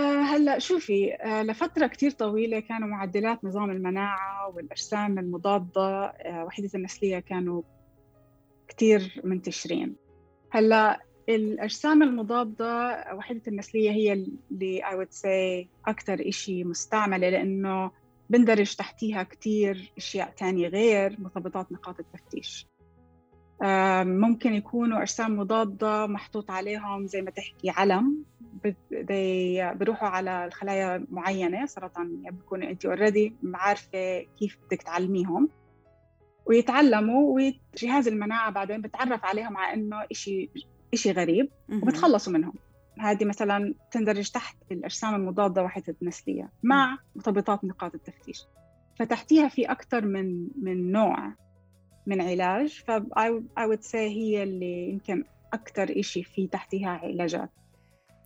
هلأ 0.00 0.58
شوفي 0.58 1.14
آه 1.14 1.42
لفترة 1.42 1.86
كثير 1.86 2.10
طويلة 2.10 2.60
كانوا 2.60 2.88
معدلات 2.88 3.44
نظام 3.44 3.70
المناعة 3.70 4.48
والأجسام 4.54 5.18
المضادة 5.18 6.04
آه 6.06 6.44
وحيده 6.44 6.70
النسلية 6.74 7.18
كانوا 7.18 7.62
كثير 8.68 9.20
منتشرين. 9.24 9.96
هلأ 10.50 11.00
الأجسام 11.28 12.02
المضادة 12.02 13.04
وحيدة 13.14 13.42
النسلية 13.48 13.90
هي 13.90 14.12
اللي 14.12 14.82
I 14.82 14.94
would 14.94 15.12
say 15.12 15.68
أكثر 15.88 16.28
إشي 16.28 16.64
مستعملة 16.64 17.28
لأنه 17.28 17.90
بندرج 18.30 18.74
تحتيها 18.74 19.22
كتير 19.22 19.92
أشياء 19.98 20.30
تانية 20.30 20.68
غير 20.68 21.16
مثبطات 21.20 21.72
نقاط 21.72 22.00
التفتيش. 22.00 22.66
ممكن 24.04 24.54
يكونوا 24.54 25.02
أجسام 25.02 25.36
مضادة 25.36 26.06
محطوط 26.06 26.50
عليهم 26.50 27.06
زي 27.06 27.22
ما 27.22 27.30
تحكي 27.30 27.70
علم 27.70 28.24
بيروحوا 29.74 30.08
على 30.08 30.44
الخلايا 30.44 31.06
معينة 31.10 31.66
سرطانية 31.66 32.30
بكونوا 32.30 32.70
أنت 32.70 32.86
اوريدي 32.86 33.36
عارفة 33.54 34.20
كيف 34.38 34.58
بدك 34.66 34.82
تعلميهم. 34.82 35.48
ويتعلموا 36.46 37.40
وجهاز 37.74 38.08
المناعة 38.08 38.50
بعدين 38.50 38.80
بتعرف 38.80 39.24
عليهم 39.24 39.56
على 39.56 39.74
إنه 39.74 39.96
إشي 40.12 40.50
شيء 40.94 41.12
غريب 41.12 41.48
وبتخلصوا 41.72 42.32
منهم. 42.32 42.54
هذه 42.98 43.24
مثلا 43.24 43.74
تندرج 43.90 44.30
تحت 44.30 44.56
الأجسام 44.72 45.14
المضادة 45.14 45.62
وحدة 45.62 45.96
النسلية 46.02 46.52
مع 46.62 46.98
مرتبطات 47.16 47.64
نقاط 47.64 47.94
التفتيش. 47.94 48.46
فتحتيها 48.98 49.48
في 49.48 49.64
أكثر 49.64 50.04
من 50.04 50.48
من 50.62 50.92
نوع. 50.92 51.32
من 52.06 52.20
علاج 52.20 52.82
ف 52.86 52.90
I 53.58 53.66
would 53.68 53.82
say 53.90 53.94
هي 53.94 54.42
اللي 54.42 54.88
يمكن 54.88 55.24
أكثر 55.52 56.00
إشي 56.00 56.22
في 56.22 56.46
تحتها 56.46 56.88
علاجات. 56.88 57.50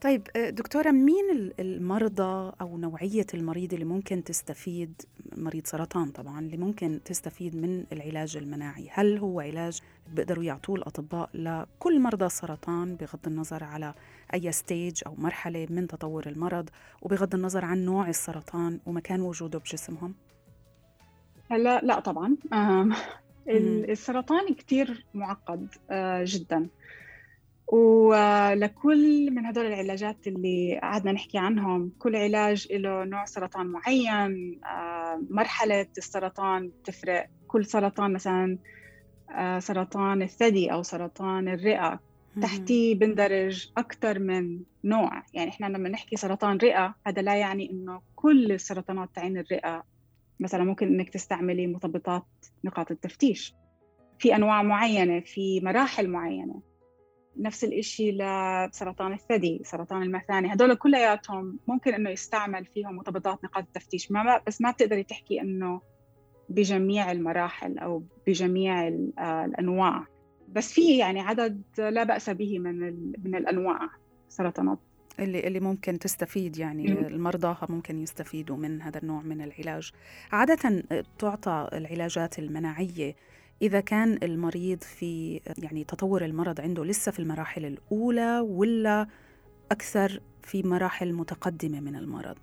طيب 0.01 0.29
آه، 0.37 0.51
دكتورة 0.51 0.91
مين 0.91 1.53
المرضى 1.61 2.53
أو 2.61 2.79
نوعية 2.79 3.27
المريض 3.35 3.73
اللي 3.73 3.85
ممكن 3.85 4.25
تستفيد 4.25 5.03
مريض 5.37 5.67
سرطان 5.67 6.11
طبعا 6.11 6.41
اللي 6.41 6.57
ممكن 6.57 7.01
تستفيد 7.05 7.57
من 7.57 7.85
العلاج 7.93 8.37
المناعي؟ 8.37 8.89
هل 8.93 9.19
هو 9.19 9.41
علاج 9.41 9.81
بيقدروا 10.13 10.45
يعطوه 10.45 10.77
الأطباء 10.77 11.31
لكل 11.35 12.01
مرضى 12.01 12.27
السرطان 12.27 12.97
بغض 12.97 13.27
النظر 13.27 13.65
على 13.65 13.95
أي 14.35 14.53
ستيج 14.53 15.03
أو 15.07 15.15
مرحلة 15.15 15.67
من 15.71 15.87
تطور 15.87 16.27
المرض 16.27 16.71
وبغض 17.03 17.35
النظر 17.35 17.65
عن 17.65 17.85
نوع 17.85 18.09
السرطان 18.09 18.81
ومكان 18.87 19.21
وجوده 19.21 19.59
بجسمهم؟ 19.59 20.15
هلا 21.51 21.81
لا 21.81 22.01
طبعا. 22.01 22.37
السرطان 23.49 24.55
كتير 24.55 25.07
معقد 25.15 25.75
آه، 25.91 26.25
جدا. 26.27 26.69
ولكل 27.67 29.31
من 29.31 29.47
هدول 29.47 29.67
العلاجات 29.67 30.27
اللي 30.27 30.81
قعدنا 30.83 31.13
نحكي 31.13 31.39
عنهم 31.39 31.93
كل 31.99 32.17
علاج 32.17 32.73
له 32.73 33.05
نوع 33.05 33.25
سرطان 33.25 33.67
معين 33.67 34.61
آه، 34.65 35.23
مرحلة 35.31 35.87
السرطان 35.99 36.71
تفرق 36.85 37.27
كل 37.49 37.65
سرطان 37.65 38.13
مثلا 38.13 38.59
آه، 39.31 39.59
سرطان 39.59 40.23
الثدي 40.23 40.73
أو 40.73 40.83
سرطان 40.83 41.49
الرئة 41.49 42.01
تحتيه 42.43 42.95
بندرج 42.95 43.71
أكثر 43.79 44.19
من 44.19 44.61
نوع. 44.85 45.23
يعني 45.35 45.51
إحنا 45.51 45.67
لما 45.67 45.89
نحكي 45.89 46.17
سرطان 46.17 46.57
رئة 46.57 46.95
هذا 47.07 47.23
لا 47.23 47.37
يعني 47.37 47.71
إنه 47.71 48.01
كل 48.17 48.53
السرطانات 48.53 49.09
تعين 49.15 49.39
الرئة 49.39 49.85
مثلا 50.41 50.65
ممكن 50.65 50.87
إنك 50.87 51.11
تستعملي 51.11 51.67
مثبطات 51.67 52.27
نقاط 52.65 52.91
التفتيش. 52.91 53.55
في 54.19 54.37
أنواع 54.37 54.63
معينة 54.63 55.21
في 55.21 55.61
مراحل 55.61 56.09
معينة. 56.09 56.63
نفس 57.39 57.65
الشيء 57.65 58.13
لسرطان 58.13 59.13
الثدي 59.13 59.61
سرطان 59.65 60.03
المثاني. 60.03 60.53
هدول 60.53 60.75
كلياتهم 60.75 61.59
ممكن 61.69 61.95
إنه 61.95 62.11
يستعمل 62.11 62.65
فيهم 62.65 62.97
مثبطات 62.97 63.45
نقاط 63.45 63.65
التفتيش. 63.65 64.11
ما 64.11 64.41
بس 64.47 64.61
ما 64.61 64.71
بتقدري 64.71 65.03
تحكي 65.03 65.41
إنه 65.41 65.81
بجميع 66.49 67.13
المراحل 67.13 67.79
أو 67.79 68.03
بجميع 68.27 68.89
آه، 69.19 69.45
الأنواع. 69.45 70.07
بس 70.49 70.73
في 70.73 70.99
يعني 70.99 71.21
عدد 71.21 71.63
لا 71.79 72.05
بأس 72.05 72.31
به 72.31 72.59
من 72.59 73.13
من 73.25 73.35
الأنواع 73.35 73.89
سرطانات. 74.29 74.79
اللي 75.21 75.47
اللي 75.47 75.61
ممكن 75.61 75.99
تستفيد 75.99 76.59
يعني 76.59 76.93
المرضى 76.93 77.57
ممكن 77.69 78.03
يستفيدوا 78.03 78.57
من 78.57 78.83
هذا 78.83 78.99
النوع 78.99 79.23
من 79.23 79.43
العلاج 79.43 79.93
عادة 80.33 80.83
تعطى 81.19 81.69
العلاجات 81.73 82.39
المناعية 82.39 83.17
إذا 83.63 83.81
كان 83.81 84.19
المريض 84.23 84.83
في 84.83 85.41
يعني 85.59 85.85
تطور 85.85 86.25
المرض 86.25 86.61
عنده 86.61 86.85
لسه 86.85 87.13
في 87.13 87.19
المراحل 87.19 87.65
الأولى 87.65 88.41
ولا 88.41 89.07
أكثر 89.71 90.21
في 90.43 90.63
مراحل 90.63 91.13
متقدمة 91.13 91.81
من 91.81 91.97
المرض؟ 91.97 92.39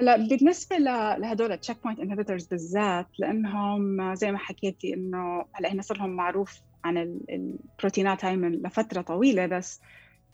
هلا 0.00 0.16
بالنسبة 0.16 0.76
لهدول 1.18 1.52
ال 1.52 1.76
checkpoint 1.84 2.00
inhibitors 2.00 2.46
بالذات 2.46 3.06
لأنهم 3.18 4.14
زي 4.14 4.32
ما 4.32 4.38
حكيتي 4.38 4.94
إنه 4.94 5.44
هلأ 5.52 5.72
هنا 5.72 5.82
صار 5.82 5.98
لهم 5.98 6.10
معروف 6.10 6.60
عن 6.84 7.20
البروتينات 7.30 8.24
هاي 8.24 8.36
من 8.36 8.52
لفترة 8.52 9.00
طويلة 9.00 9.46
بس 9.46 9.80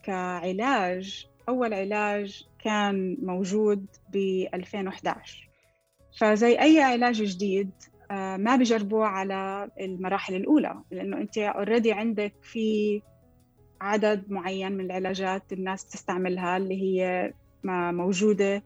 كعلاج 0.03 1.27
أول 1.49 1.75
علاج 1.75 2.45
كان 2.65 3.17
موجود 3.23 3.87
ب 4.13 4.17
2011 4.55 5.49
فزي 6.19 6.61
أي 6.61 6.81
علاج 6.81 7.23
جديد 7.23 7.71
آه، 8.11 8.37
ما 8.37 8.57
بجربوه 8.57 9.07
على 9.07 9.71
المراحل 9.81 10.35
الأولى 10.35 10.75
لأنه 10.91 11.17
أنت 11.17 11.39
already 11.39 11.93
عندك 11.93 12.33
في 12.43 13.01
عدد 13.81 14.31
معين 14.31 14.73
من 14.73 14.85
العلاجات 14.85 15.53
الناس 15.53 15.85
تستعملها 15.85 16.57
اللي 16.57 16.83
هي 16.83 17.33
موجودة 17.65 18.63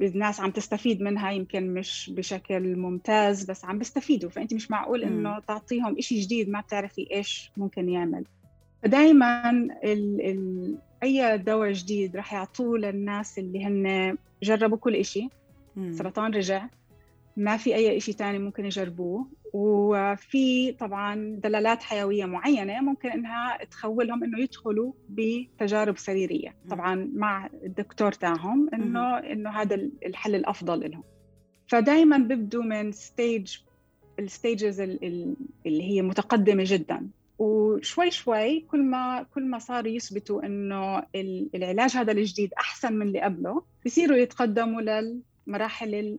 الناس 0.00 0.40
عم 0.40 0.50
تستفيد 0.50 1.02
منها 1.02 1.30
يمكن 1.30 1.74
مش 1.74 2.10
بشكل 2.16 2.76
ممتاز 2.76 3.50
بس 3.50 3.64
عم 3.64 3.78
بيستفيدوا 3.78 4.30
فأنت 4.30 4.54
مش 4.54 4.70
معقول 4.70 5.02
إنه 5.02 5.38
تعطيهم 5.38 5.98
إشي 5.98 6.20
جديد 6.20 6.48
ما 6.48 6.60
بتعرفي 6.60 7.08
إيش 7.12 7.50
ممكن 7.56 7.88
يعمل. 7.88 8.24
دائما 8.84 9.50
ال 9.84 10.20
ال 10.20 10.78
أي 11.02 11.38
دواء 11.38 11.72
جديد 11.72 12.16
رح 12.16 12.32
يعطوه 12.32 12.78
للناس 12.78 13.38
اللي 13.38 13.64
هن 13.64 14.16
جربوا 14.42 14.78
كل 14.78 14.94
إشي. 14.96 15.28
سرطان 15.92 16.34
رجع. 16.34 16.66
ما 17.36 17.56
في 17.56 17.74
أي 17.74 18.00
شيء 18.00 18.14
ثاني 18.14 18.38
ممكن 18.38 18.64
يجربوه. 18.64 19.26
وفي 19.52 20.72
طبعا 20.72 21.38
دلالات 21.42 21.82
حيوية 21.82 22.24
معينة 22.24 22.80
ممكن 22.80 23.10
إنها 23.10 23.64
تخولهم 23.70 24.24
إنه 24.24 24.40
يدخلوا 24.40 24.92
بتجارب 25.08 25.98
سريرية. 25.98 26.54
طبعا 26.70 27.10
مع 27.14 27.46
الدكتور 27.64 28.12
تاعهم 28.12 28.70
إنه 28.74 29.18
إنه 29.18 29.50
هذا 29.50 29.74
الحل 30.06 30.34
الأفضل 30.34 30.90
لهم 30.90 31.02
فدائما 31.66 32.18
بيبدوا 32.18 32.62
من 32.62 32.92
stage 32.92 33.56
ال 34.18 34.27
stages 34.27 34.80
اللي 34.80 35.36
هي 35.66 36.02
متقدمة 36.02 36.64
جدا. 36.66 37.08
وشوي 37.38 38.10
شوي 38.10 38.60
كل 38.60 38.82
ما 38.82 39.22
كل 39.34 39.46
ما 39.46 39.58
صاروا 39.58 39.90
يثبتوا 39.90 40.46
إنه 40.46 41.02
العلاج 41.54 41.96
هذا 41.96 42.12
الجديد 42.12 42.54
أحسن 42.54 42.92
من 42.92 43.06
اللي 43.06 43.20
قبله 43.20 43.62
بصيروا 43.86 44.16
يتقدموا 44.16 44.80
للمراحل 44.80 46.18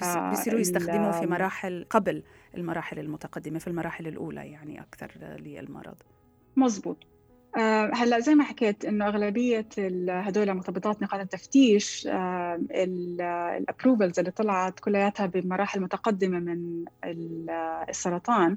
بيصيروا 0.00 0.58
آه، 0.58 0.60
يستخدموا 0.60 1.12
في 1.12 1.26
مراحل 1.26 1.86
قبل 1.90 2.22
المراحل 2.56 2.98
المتقدمة 2.98 3.58
في 3.58 3.66
المراحل 3.66 4.06
الأولى 4.06 4.50
يعني 4.50 4.80
أكثر 4.80 5.12
للمرض. 5.20 5.96
مزبوط. 6.56 7.06
آه، 7.56 7.90
هلأ 7.94 8.20
زي 8.20 8.34
ما 8.34 8.44
حكيت 8.44 8.84
إنه 8.84 9.08
أغلبية 9.08 9.68
هدول 10.08 10.54
مثبطات 10.54 11.02
نقاط 11.02 11.20
التفتيش 11.20 12.06
آه، 12.06 12.60
ال 12.70 12.85
approvals 12.85 14.18
اللي 14.18 14.30
طلعت 14.30 14.80
كلياتها 14.80 15.26
بمراحل 15.26 15.80
متقدمة 15.80 16.38
من 16.38 16.84
السرطان 17.88 18.56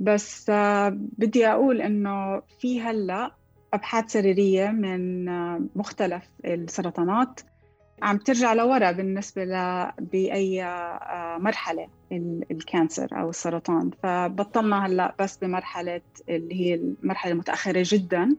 بس 0.00 0.50
بدي 0.90 1.46
أقول 1.46 1.80
إنه 1.80 2.42
في 2.60 2.80
هلأ 2.80 3.30
أبحاث 3.74 4.12
سريرية 4.12 4.68
من 4.68 5.24
مختلف 5.76 6.30
السرطانات 6.44 7.40
عم 8.02 8.16
ترجع 8.18 8.52
لورا 8.52 8.92
بالنسبة 8.92 9.44
ل 9.44 9.86
بأي 10.00 10.64
آه، 10.64 11.38
مرحلة 11.38 11.88
ال 12.50 12.58
cancer 12.58 13.08
أو 13.20 13.30
السرطان. 13.30 13.90
فبطلنا 14.02 14.86
هلأ 14.86 15.14
بس 15.20 15.36
بمرحلة 15.36 16.00
اللي 16.28 16.54
هي 16.54 16.74
المرحلة 16.74 17.32
المتأخرة 17.32 17.82
جدا. 17.86 18.36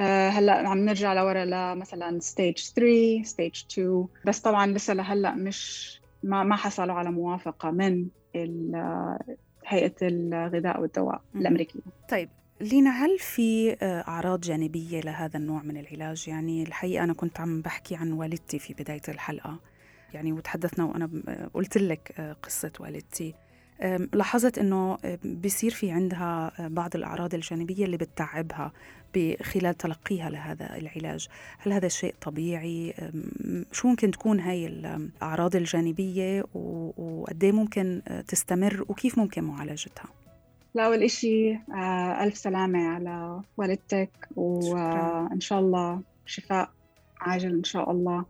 آه، 0.00 0.28
هلأ 0.28 0.68
عم 0.68 0.78
نرجع 0.78 1.14
لورا 1.14 1.44
لمثلا 1.44 2.18
stage 2.20 2.58
3 2.58 3.22
stage 3.24 3.64
2 3.72 4.06
بس 4.26 4.40
طبعا 4.40 4.66
لسه 4.66 4.94
لهلأ 4.94 5.34
مش 5.34 6.00
ما 6.22 6.42
ما 6.42 6.56
حصلوا 6.56 6.94
على 6.94 7.10
موافقة 7.10 7.70
من 7.70 8.06
هيئة 9.70 9.94
الغذاء 10.02 10.80
والدواء 10.80 11.22
الأمريكية. 11.34 11.80
طيب 12.08 12.28
لينا 12.60 12.90
هل 12.90 13.18
في 13.18 13.72
آه، 13.72 14.00
أعراض 14.08 14.40
جانبية 14.40 15.00
لهذا 15.00 15.36
النوع 15.36 15.62
من 15.62 15.76
العلاج؟ 15.76 16.28
يعني 16.28 16.62
الحقيقة 16.62 17.04
أنا 17.04 17.12
كنت 17.12 17.40
عم 17.40 17.60
بحكي 17.62 17.96
عن 17.96 18.12
والدتي 18.12 18.58
في 18.58 18.74
بداية 18.74 19.02
الحلقة. 19.08 19.58
يعني 20.14 20.32
وتحدثنا 20.32 20.84
وأنا 20.84 21.10
آه، 21.28 21.50
قلت 21.54 21.78
لك 21.78 22.14
آه، 22.18 22.32
قصة 22.32 22.72
والدتي. 22.80 23.34
لاحظت 24.12 24.58
إنه 24.58 24.98
بيصير 25.24 25.70
في 25.70 25.90
عندها 25.90 26.52
بعض 26.68 26.96
الأعراض 26.96 27.34
الجانبية 27.34 27.84
اللي 27.84 27.96
بتتعبها 27.96 28.72
خلال 29.42 29.74
تلقيها 29.74 30.30
لهذا 30.30 30.76
العلاج. 30.76 31.28
هل 31.58 31.72
هذا 31.72 31.88
شيء 31.88 32.14
طبيعي؟ 32.20 32.94
شو 33.72 33.88
ممكن 33.88 34.10
تكون 34.10 34.40
هاي 34.40 34.66
الأعراض 34.66 35.56
الجانبية؟ 35.56 36.44
وقد 36.54 37.44
إيه 37.44 37.52
ممكن 37.52 38.02
تستمر؟ 38.28 38.84
وكيف 38.88 39.18
ممكن 39.18 39.44
معالجتها؟ 39.44 40.06
لا 40.74 40.86
أول 40.86 41.02
إشي 41.02 41.52
آه، 41.54 42.24
ألف 42.24 42.36
سلامة 42.36 42.88
على 42.88 43.40
والدتك 43.56 44.10
وإن 44.36 45.40
شاء 45.40 45.60
الله 45.60 46.00
شفاء 46.26 46.70
عاجل 47.20 47.52
إن 47.52 47.64
شاء 47.64 47.90
الله. 47.90 48.24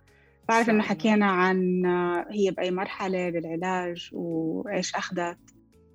بعرف 0.50 0.70
إنه 0.70 0.82
حكينا 0.82 1.26
عن 1.26 1.86
آه، 1.86 2.26
هي 2.30 2.50
بأي 2.50 2.70
مرحلة 2.70 3.30
بالعلاج 3.30 4.10
وإيش 4.12 4.94
أخذت. 4.94 5.38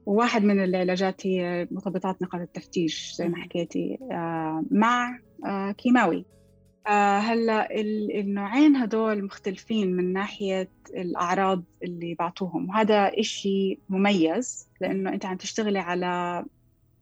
وواحد 0.05 0.43
من 0.43 0.63
العلاجات 0.63 1.27
هي 1.27 1.67
مثبطات 1.71 2.21
نقاط 2.21 2.41
التفتيش 2.41 3.13
زي 3.17 3.27
ما 3.27 3.37
حكيتي 3.37 3.97
آه، 4.11 4.65
مع 4.71 5.19
كيماوي. 5.77 6.25
آه 6.87 7.17
هلأ 7.17 7.67
النوعين 8.19 8.75
هدول 8.75 9.23
مختلفين 9.25 9.95
من 9.95 10.13
ناحية 10.13 10.69
الأعراض 10.89 11.63
اللي 11.83 12.15
بعطوهم. 12.19 12.69
وهذا 12.69 13.11
إشي 13.19 13.79
مميز 13.89 14.69
لأنه 14.81 15.13
أنت 15.13 15.25
عم 15.25 15.37
تشتغلي 15.37 15.79
على 15.79 16.45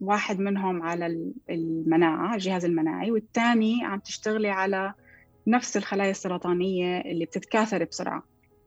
واحد 0.02 0.40
منهم 0.40 0.82
على 0.82 1.32
المناعة 1.50 2.36
الجهاز 2.36 2.66
المناعي 2.66 3.12
والثاني 3.12 3.86
عم 3.86 4.00
تشتغلي 4.00 4.50
على 4.50 4.94
نفس 5.48 5.78
الخلايا 5.78 6.12
السرطانية 6.12 7.02
اللي 7.02 7.26
بتتكاثر 7.26 7.84
بسرعة. 7.84 8.24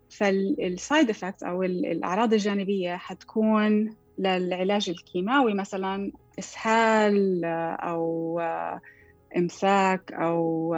فال 0.09 0.42
side 0.42 1.11
effects 1.11 1.42
أو 1.43 1.62
الأعراض 1.62 2.33
الجانبية 2.33 2.97
حتكون 2.97 3.97
للعلاج 4.19 4.91
الكيماوي 4.91 5.55
مثلا 5.55 6.12
إسهال 6.39 7.45
أو 7.81 8.41
إمساك 9.37 10.12
أو 10.12 10.75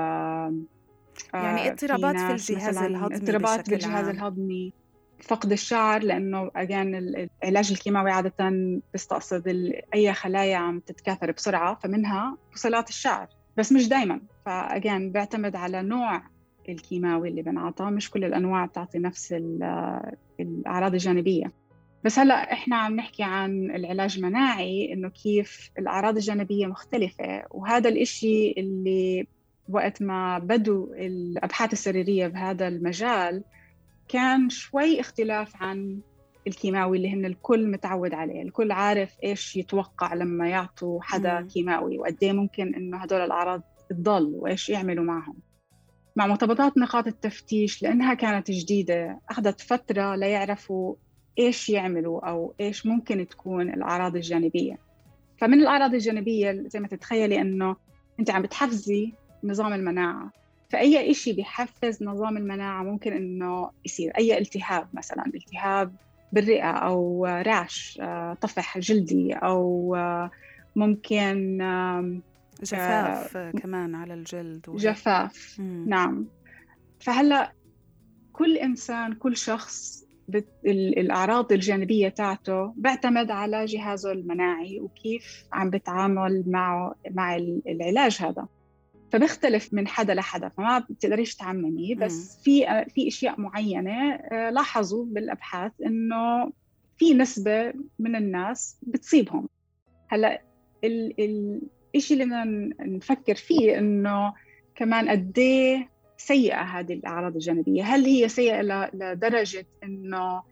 يعني 1.35 1.69
اضطرابات 1.69 2.41
في 2.41 2.51
الجهاز 2.51 2.77
الهضمي 2.83 3.17
اضطرابات 3.17 3.71
بالجهاز 3.71 4.09
الهضمي 4.09 4.73
فقد 5.23 5.53
الشعر 5.53 6.03
لأنه 6.03 6.51
again 6.57 6.95
العلاج 7.43 7.73
الكيماوي 7.73 8.11
عادة 8.11 8.35
بيستقصد 8.93 9.73
أي 9.95 10.15
خلايا 10.15 10.57
عم 10.57 10.81
تتكاثر 10.81 11.33
بسرعة 11.33 11.79
فمنها 11.83 12.37
بصيلات 12.55 12.89
الشعر. 12.89 13.27
بس 13.59 13.73
مش 13.73 13.89
دائما 13.89 14.21
فاجان 14.47 15.13
بيعتمد 15.13 15.57
على 15.57 15.83
نوع 15.83 16.23
الكيماوي 16.69 17.29
اللي 17.29 17.43
بنعطى 17.43 17.85
مش 17.85 18.11
كل 18.11 18.25
الأنواع 18.25 18.67
بتعطي 18.67 18.99
نفس 18.99 19.33
الأعراض 20.41 20.93
الجانبية. 20.93 21.53
بس 22.05 22.19
هلأ 22.19 22.53
إحنا 22.53 22.77
عم 22.77 22.97
نحكي 22.97 23.23
عن 23.23 23.71
العلاج 23.71 24.17
المناعي 24.17 24.93
إنه 24.93 25.09
كيف 25.09 25.71
الأعراض 25.79 26.17
الجانبية 26.17 26.67
مختلفة. 26.67 27.45
وهذا 27.51 27.89
الإشي 27.89 28.53
اللي 28.59 29.27
وقت 29.69 30.03
ما 30.03 30.39
بدوا 30.39 30.87
الأبحاث 30.95 31.73
السريرية 31.73 32.27
بهذا 32.27 32.69
المجال 32.69 33.45
كان 34.09 34.49
شوي 34.49 35.01
اختلاف 35.01 35.63
عن 35.63 36.01
الكيماوي 36.49 36.97
اللي 36.97 37.15
هن 37.15 37.25
الكل 37.25 37.71
متعود 37.71 38.15
عليه 38.15 38.43
الكل 38.43 38.73
عارف 38.73 39.17
إيش 39.25 39.57
يتوقع 39.57 40.15
لما 40.15 40.49
يعطوا 40.49 41.03
حدا 41.03 41.41
مم. 41.41 41.49
كيماوي 41.49 41.99
وقد 41.99 42.17
إيه 42.23 42.33
ممكن 42.33 42.75
إنه 42.75 42.97
هدول 42.99 43.21
الأعراض 43.21 43.63
تضل 43.91 44.33
وإيش 44.35 44.69
يعملوا 44.69 45.05
معهم. 45.05 45.35
مع 46.17 46.27
مرتبطات 46.27 46.79
نقاط 46.79 47.07
التفتيش 47.07 47.83
لأنها 47.83 48.15
كانت 48.15 48.51
جديدة 48.51 49.21
أخذت 49.31 49.61
فترة 49.61 50.17
ليعرفوا 50.17 50.95
إيش 51.39 51.69
يعملوا 51.69 52.29
أو 52.29 52.55
إيش 52.61 52.87
ممكن 52.87 53.29
تكون 53.29 53.69
الأعراض 53.75 54.17
الجانبية. 54.17 54.79
فمن 55.39 55.61
الأعراض 55.61 55.95
الجانبية 55.95 56.65
زي 56.67 56.81
ما 56.81 56.89
تتخيلي 56.89 57.41
إنه 57.41 57.77
أنت 58.21 58.31
عم 58.31 58.43
بتحفزي 58.43 59.13
نظام 59.45 59.73
المناعة. 59.73 60.31
فأي 60.71 61.15
شيء 61.15 61.37
بيحفز 61.37 62.03
نظام 62.03 62.37
المناعة 62.37 62.83
ممكن 62.83 63.13
إنه 63.13 63.71
يصير 63.85 64.13
أي 64.19 64.39
التهاب 64.39 64.89
مثلا 64.95 65.27
التهاب 65.35 65.97
بالرئة 66.33 66.71
أو 66.71 67.27
راش 67.27 67.99
آه، 68.03 68.37
طفح 68.41 68.79
جلدي 68.79 69.33
أو 69.33 69.95
آه، 69.97 70.31
ممكن 70.77 71.59
جفاف 72.63 73.37
آه 73.37 73.51
كمان 73.51 73.95
على 73.95 74.15
الجلد 74.15 74.69
و... 74.69 74.77
جفاف. 74.77 75.57
مم. 75.59 75.85
نعم. 75.89 76.27
فهلا 77.01 77.53
كل 78.33 78.57
إنسان 78.57 79.13
كل 79.13 79.37
شخص 79.37 80.05
بت... 80.29 80.49
الأعراض 80.67 81.53
الجانبية 81.53 82.09
تاعته 82.09 82.73
بيعتمد 82.77 83.31
على 83.31 83.65
جهازه 83.65 84.13
المناعي 84.13 84.81
وكيف 84.81 85.45
عم 85.53 85.71
بتعامل 85.71 86.45
معه 86.47 86.95
مع 87.11 87.37
العلاج 87.67 88.19
هذا. 88.23 88.47
فبيختلف 89.13 89.75
من 89.75 89.89
حدا 89.89 90.15
لحدا 90.15 90.49
فما 90.49 90.79
بتقدريش 90.79 91.37
تعممي 91.37 91.95
بس 91.95 92.41
في 92.45 92.85
في 92.95 93.09
أشياء 93.09 93.41
معينة 93.41 94.13
آه، 94.15 94.51
لاحظوا 94.51 95.05
بالأبحاث 95.05 95.73
إنه 95.87 96.53
في 96.99 97.15
نسبة 97.15 97.73
من 97.99 98.17
الناس 98.17 98.79
بتصيبهم. 98.83 99.49
هلأ 100.09 100.43
الشيء 101.95 102.23
اللي 102.23 102.25
بدنا 102.25 102.45
نفكر 102.81 103.35
فيه 103.35 103.79
إنه 103.79 104.33
كمان 104.75 105.09
قد 105.09 105.39
إيه 105.39 105.91
سيئة 106.17 106.63
هذه 106.63 106.93
الأعراض 106.93 107.35
الجانبية؟ 107.35 107.83
هل 107.83 108.05
هي 108.05 108.29
سيئة 108.29 108.63
لدرجة 108.95 109.67
إنه 109.85 110.43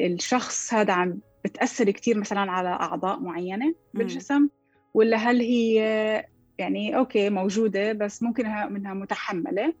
الشخص 0.00 0.74
هذا 0.74 0.92
عم 0.92 1.20
بتأثر 1.44 1.90
كثير 1.90 2.18
مثلا 2.18 2.40
على 2.40 2.68
أعضاء 2.68 3.20
معينة 3.20 3.74
بالجسم؟ 3.94 4.48
ولا 4.94 5.16
هل 5.16 5.40
هي 5.40 6.24
يعني 6.58 6.96
أوكي 6.96 7.30
موجودة 7.30 7.92
بس 7.92 8.22
ممكن 8.22 8.44
منها 8.70 8.94
متحملة. 8.94 9.74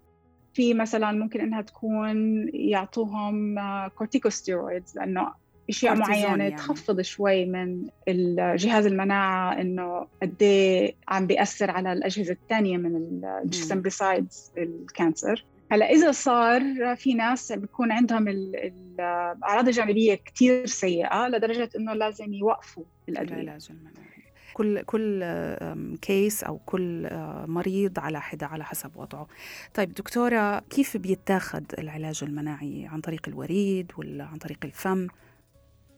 في 0.54 0.74
مثلا 0.74 1.12
ممكن 1.12 1.40
إنها 1.40 1.62
تكون 1.62 2.48
يعطوهم 2.54 3.56
corticosteroids 3.88 4.96
لأنه 4.96 5.32
أشياء 5.68 5.96
معينة 5.96 6.44
يعني. 6.44 6.56
تخفض 6.56 7.00
شوي 7.00 7.46
من 7.46 7.88
الجهاز 8.08 8.86
المناعة 8.86 9.60
إنه 9.60 10.06
قد 10.22 10.34
إيه 10.42 10.94
عم 11.08 11.26
بيأثر 11.26 11.70
على 11.70 11.92
الأجهزة 11.92 12.32
الثانية 12.32 12.76
من 12.76 13.24
الجسم 13.44 13.80
besides 13.80 14.52
ال 14.58 14.69
cancer. 14.69 15.44
هلأ 15.72 15.90
إذا 15.90 16.12
صار 16.12 16.62
في 16.96 17.14
ناس 17.14 17.52
بيكون 17.52 17.92
عندهم 17.92 18.28
الاعراض 18.28 19.68
الجانبيه 19.68 20.14
كثير 20.14 20.66
سيئة 20.66 21.28
لدرجة 21.28 21.70
إنه 21.76 21.94
لازم 21.94 22.32
يوقفوا 22.32 22.84
الأدوية. 23.08 23.40
العلاج 23.40 23.68
المناعي. 23.70 24.07
كل 24.54 24.82
كل 24.82 25.24
case 26.02 26.44
أو 26.44 26.58
كل 26.66 27.08
مريض 27.46 27.98
على 27.98 28.20
حدة 28.20 28.46
على 28.46 28.64
حسب 28.64 28.90
وضعه. 28.96 29.26
طيب 29.74 29.94
دكتورة 29.94 30.58
كيف 30.58 30.96
بيتاخذ 30.96 31.62
العلاج 31.78 32.20
المناعي؟ 32.22 32.86
عن 32.86 33.00
طريق 33.00 33.28
الوريد 33.28 33.92
ولا 33.98 34.24
عن 34.24 34.38
طريق 34.38 34.58
الفم؟ 34.64 35.06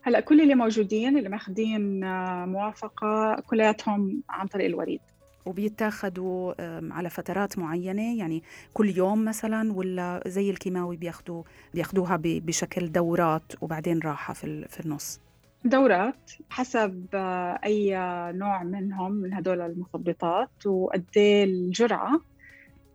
هلأ 0.02 0.20
كل 0.20 0.40
اللي 0.40 0.54
موجودين 0.54 1.18
اللي 1.18 1.28
ماخذين 1.28 2.00
موافقة 2.46 3.42
كلياتهم 3.46 4.22
عن 4.28 4.46
طريق 4.46 4.66
الوريد. 4.66 5.00
وبيتاخذوا 5.46 6.54
على 6.92 7.10
فترات 7.10 7.58
معينة؟ 7.58 8.18
يعني 8.18 8.42
كل 8.74 8.96
يوم 8.96 9.24
مثلا 9.24 9.72
ولا 9.72 10.22
زي 10.26 10.50
الكيماوي 10.50 10.96
بياخذوا 10.96 11.42
بياخذوها 11.74 12.20
بشكل 12.22 12.92
دورات 12.92 13.52
وبعدين 13.60 13.98
راحة 13.98 14.34
في 14.34 14.68
في 14.68 14.80
النص؟ 14.80 15.20
دورات 15.64 16.30
حسب 16.50 17.06
آه، 17.14 17.60
أي 17.64 17.94
نوع 18.32 18.62
منهم 18.62 19.12
من 19.12 19.34
هدول 19.34 19.60
المثبطات 19.60 20.66
وقد 20.66 21.04
إيه 21.16 21.44
الجرعة. 21.44 22.20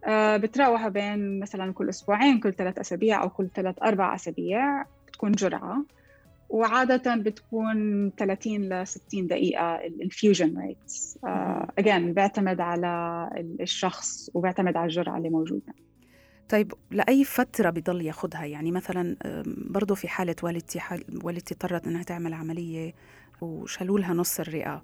آه، 0.05 0.37
بتراوح 0.37 0.87
بين 0.87 1.39
مثلا 1.39 1.73
كل 1.73 1.89
أسبوعين 1.89 2.39
كل 2.39 2.53
ثلاث 2.53 2.79
أسابيع 2.79 3.23
أو 3.23 3.29
كل 3.29 3.49
ثلاث 3.55 3.75
أربع 3.83 4.15
أسابيع 4.15 4.83
بتكون 5.07 5.31
جرعة. 5.31 5.85
وعادة 6.49 7.15
بتكون 7.15 8.11
30 8.17 8.61
ل 8.69 8.87
60 8.87 9.27
دقيقة 9.27 9.75
ال 9.75 9.85
infusion 9.85 10.59
rates 10.59 11.19
again 11.77 12.13
بيعتمد 12.13 12.61
على 12.61 13.29
الشخص 13.61 14.29
وبيعتمد 14.33 14.77
على 14.77 14.85
الجرعة 14.85 15.17
اللي 15.17 15.29
موجودة. 15.29 15.73
طيب 16.49 16.73
لأي 16.91 17.23
فترة 17.23 17.69
بضل 17.69 18.01
ياخذها 18.01 18.45
يعني 18.45 18.71
مثلا 18.71 19.15
برضه 19.45 19.95
في 19.95 20.07
حالة 20.07 20.35
والدتي 20.43 20.79
والدتي 21.23 21.53
اضطرت 21.53 21.87
إنها 21.87 22.03
تعمل 22.03 22.33
عملية 22.33 22.93
وشالوا 23.41 23.99
لها 23.99 24.13
نص 24.13 24.39
الرئة 24.39 24.83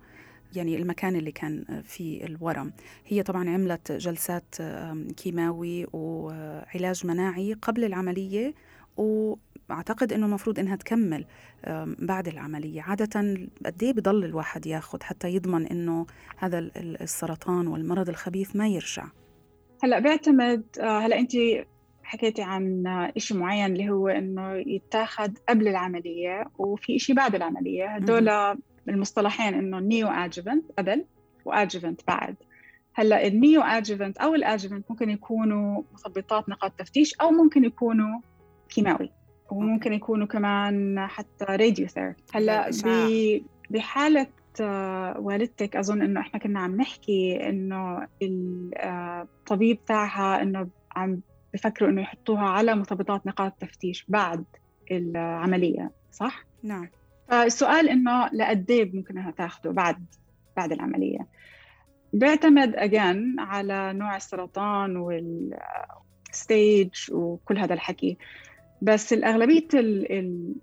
يعني 0.55 0.77
المكان 0.77 1.15
اللي 1.15 1.31
كان 1.31 1.81
فيه 1.83 2.25
الورم. 2.25 2.73
هي 3.05 3.23
طبعا 3.23 3.49
عملت 3.49 3.91
جلسات 3.91 4.55
كيماوي 5.17 5.87
وعلاج 5.93 7.05
مناعي 7.05 7.53
قبل 7.53 7.83
العملية 7.83 8.53
وأعتقد 8.97 10.13
إنه 10.13 10.25
المفروض 10.25 10.59
إنها 10.59 10.75
تكمل 10.75 11.25
بعد 11.99 12.27
العملية. 12.27 12.81
عادة 12.81 13.19
قد 13.65 13.83
إيه 13.83 13.93
بضل 13.93 14.25
الواحد 14.25 14.65
ياخذ 14.65 15.03
حتى 15.03 15.29
يضمن 15.29 15.67
إنه 15.67 16.05
هذا 16.37 16.59
السرطان 16.77 17.67
والمرض 17.67 18.09
الخبيث 18.09 18.55
ما 18.55 18.67
يرجع؟ 18.67 19.05
هلا 19.83 19.99
بيعتمد 19.99 20.63
آه، 20.79 20.99
هلا 20.99 21.19
انت 21.19 21.31
حكيتي 22.03 22.41
عن 22.41 22.83
شيء 23.17 23.37
معين 23.37 23.73
اللي 23.73 23.89
هو 23.89 24.07
إنه 24.07 24.53
يتاخذ 24.55 25.31
قبل 25.49 25.67
العملية 25.67 26.45
وفي 26.57 26.99
شيء 26.99 27.15
بعد 27.15 27.35
العملية. 27.35 27.85
هدول 27.85 28.29
المصطلحين 28.89 29.53
إنه 29.53 29.79
neoadjuvant 29.79 30.71
قبل 30.77 31.05
و 31.45 31.51
adjuvant 31.51 32.01
بعد. 32.07 32.35
هلا 32.93 33.27
ال 33.27 33.61
neoadjuvant 33.61 34.17
أو 34.17 34.35
ال 34.35 34.41
adjuvant 34.41 34.85
ممكن 34.89 35.09
يكونوا 35.09 35.83
مثبطات 35.93 36.49
نقاط 36.49 36.71
تفتيش 36.71 37.15
أو 37.21 37.31
ممكن 37.31 37.65
يكونوا 37.65 38.21
كيماوي 38.69 39.11
وممكن 39.51 39.93
يكونوا 39.93 40.27
كمان 40.27 40.99
حتى 41.07 41.45
radiotherapy 41.49 42.15
هلا 42.33 42.71
بحالة 43.69 44.27
والدتك 45.19 45.75
أظن 45.75 46.01
إنه 46.01 46.19
إحنا 46.19 46.39
كنا 46.39 46.59
عم 46.59 46.75
نحكي 46.75 47.49
إنه 47.49 48.07
الطبيب 48.23 49.77
آه، 49.77 49.85
تاعها 49.87 50.41
إنه 50.41 50.67
عم 50.95 51.21
بفكروا 51.53 51.89
إنه 51.89 52.01
يحطوها 52.01 52.43
على 52.43 52.75
مثبطات 52.75 53.27
نقاط 53.27 53.53
تفتيش 53.59 54.05
بعد 54.07 54.45
العملية 54.91 55.91
صح؟ 56.11 56.45
نعم. 56.63 56.89
فالسؤال 57.29 57.89
إنه 57.89 58.29
لقد 58.33 58.71
إيه 58.71 58.91
ممكن 58.93 59.17
إنها 59.17 59.31
تاخده 59.31 59.71
بعد 59.71 60.05
بعد 60.57 60.71
العملية؟ 60.71 61.27
بيعتمد 62.13 62.75
اجان 62.75 63.39
على 63.39 63.93
نوع 63.93 64.15
السرطان 64.15 64.97
والستيج 64.97 66.91
وكل 67.11 67.57
هذا 67.57 67.73
الحكي. 67.73 68.17
بس 68.81 69.13
الأغلبية 69.13 69.67
ال 69.73 70.11
ال 70.11 70.55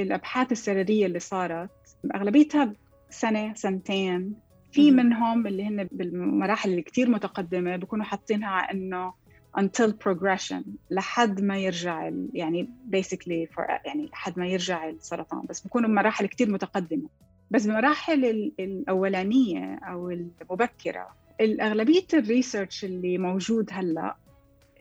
الأبحاث 0.00 0.52
السريرية 0.52 1.06
اللي 1.06 1.18
صارت 1.18 1.70
أغلبيتها 2.14 2.72
سنة 3.10 3.54
سنتين. 3.54 4.34
في 4.72 4.90
منهم 4.90 5.46
اللي 5.46 5.64
هن 5.64 5.88
بالمراحل 5.92 6.70
اللي 6.70 6.82
كتير 6.82 7.10
متقدمة 7.10 7.76
بيكونوا 7.76 8.04
حاطينها 8.04 8.70
إنه 8.72 9.12
until 9.58 9.90
progression 9.90 10.62
لحد 10.90 11.40
ما 11.40 11.58
يرجع 11.58 12.10
يعني 12.32 12.70
basically 12.96 13.54
for 13.54 13.86
يعني 13.86 14.06
لحد 14.12 14.38
ما 14.38 14.46
يرجع 14.46 14.88
السرطان. 14.88 15.42
بس 15.48 15.60
بيكونوا 15.60 15.88
بمراحل 15.88 16.26
كتير 16.26 16.50
متقدمة. 16.50 17.08
بس 17.50 17.66
بمراحل 17.66 18.52
الأولانية 18.60 19.74
أو 19.74 20.10
المبكرة 20.10 21.08
الأغلبية 21.40 22.06
ال 22.14 22.22
research 22.22 22.84
اللي 22.84 23.18
موجود 23.18 23.68
هلأ 23.72 24.16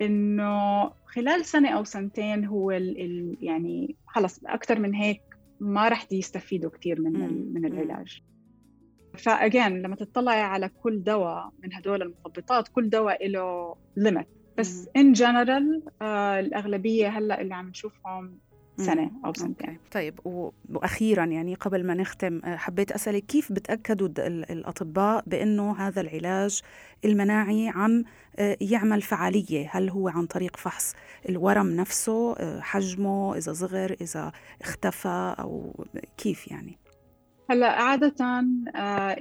إنه 0.02 0.92
خلال 1.06 1.46
سنة 1.46 1.70
أو 1.70 1.84
سنتين 1.84 2.46
هو 2.46 2.72
ال 2.72 3.02
ال 3.02 3.38
يعني 3.42 3.96
خلص 4.08 4.40
أكثر 4.46 4.80
من 4.80 4.94
هيك 4.94 5.22
ما 5.60 5.90
رح 5.90 6.08
يستفيدوا 6.12 6.70
كثير 6.70 7.02
من 7.02 7.54
من 7.54 7.66
العلاج. 7.66 8.22
ف 9.18 9.28
again 9.28 9.82
لما 9.82 9.96
تطلعي 9.96 10.42
على 10.42 10.70
كل 10.70 11.04
دواء 11.04 11.52
من 11.64 11.74
هدول 11.74 12.02
المثبطات 12.02 12.68
كل 12.68 12.90
دواء 12.90 13.28
له 13.28 13.76
limit 13.98 14.28
بس 14.58 14.90
in 14.96 15.14
general 15.14 15.84
آه 16.02 16.40
الأغلبية 16.40 17.08
هلأ 17.08 17.42
اللي 17.42 17.56
عم 17.56 17.70
نشوفهم 17.70 18.40
سنة 18.78 19.12
أو 19.26 19.34
سنتين. 19.34 19.70
okay. 19.70 19.80
طيب 19.92 20.20
وأخيرا 20.70 21.26
يعني 21.26 21.56
قبل 21.56 21.86
ما 21.86 21.94
نختم 21.94 22.42
آه، 22.46 22.56
حبيت 22.56 22.92
أسألك 22.92 23.26
كيف 23.26 23.52
بتأكدوا 23.52 24.08
الأطباء 24.28 25.24
بأنه 25.28 25.78
هذا 25.78 26.02
العلاج 26.02 26.62
المناعي 27.06 27.70
عم 27.70 28.04
آه، 28.40 28.58
يعمل 28.62 29.02
فعالية؟ 29.02 29.70
هل 29.72 29.90
هو 29.90 30.08
عن 30.08 30.26
طريق 30.26 30.58
فحص 30.58 30.94
الورم 31.30 31.68
نفسه 31.68 32.34
آه، 32.34 32.60
حجمه 32.60 33.38
إذا 33.38 33.54
صغر 33.54 33.96
إذا 34.02 34.32
اختفى 34.62 35.36
أو 35.40 35.86
كيف 36.18 36.48
يعني؟ 36.52 36.78
هلأ 37.50 37.82
عادة 37.82 38.46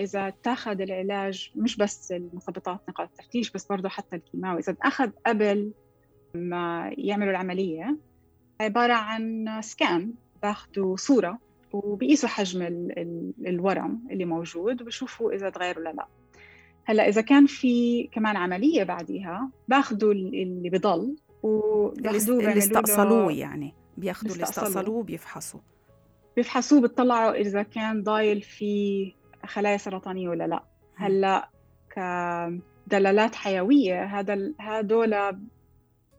إذا 0.01 0.29
اتاخذ 0.29 0.81
العلاج 0.81 1.53
مش 1.57 1.77
بس 1.77 2.13
المثبطات 2.13 2.81
نقاط 2.89 3.09
التفتيش 3.11 3.51
بس 3.51 3.67
برضه 3.67 3.89
حتى 3.89 4.17
الكيماوي. 4.17 4.61
إذا 4.61 4.73
اتأخذ 4.73 5.11
قبل 5.27 5.73
ما 6.35 6.95
يعملوا 6.99 7.31
العملية 7.31 7.97
عبارة 8.61 8.93
عن 8.93 9.49
سكان 9.63 10.13
باخذوا 10.43 10.97
صورة 10.97 11.39
وبيقيسوا 11.73 12.29
حجم 12.29 12.63
ال 12.63 12.99
ال 12.99 13.33
الورم 13.47 14.01
اللي 14.11 14.25
موجود 14.25 14.83
وبشوفوا 14.83 15.33
إذا 15.33 15.51
تغير 15.51 15.79
ولا 15.79 15.93
لا. 15.93 16.07
هلأ 16.85 17.09
إذا 17.09 17.21
كان 17.21 17.47
في 17.47 18.05
كمان 18.13 18.37
عملية 18.37 18.85
بعديها 18.85 19.51
باخذوا 19.69 20.13
اللي 20.13 20.71
بضل 20.71 21.17
وباخذوه 21.43 22.39
اللي 22.39 22.59
استأصلوه 22.59 23.33
يعني. 23.33 23.75
بياخذوا 23.97 24.33
اللي 24.33 24.45
استأصلوه 24.45 25.03
بيفحصوا 25.03 25.61
بيفحصوه 26.37 26.81
بيطلعوا 26.81 27.33
إذا 27.33 27.63
كان 27.63 28.03
ضايل 28.03 28.43
في 28.43 29.13
خلايا 29.47 29.77
سرطانية 29.77 30.29
ولا 30.29 30.47
لا. 30.47 30.63
هلأ 30.95 31.51
كدلالات 31.97 33.35
حيوية 33.35 34.05
هذا 34.05 34.53
هدول 34.61 35.15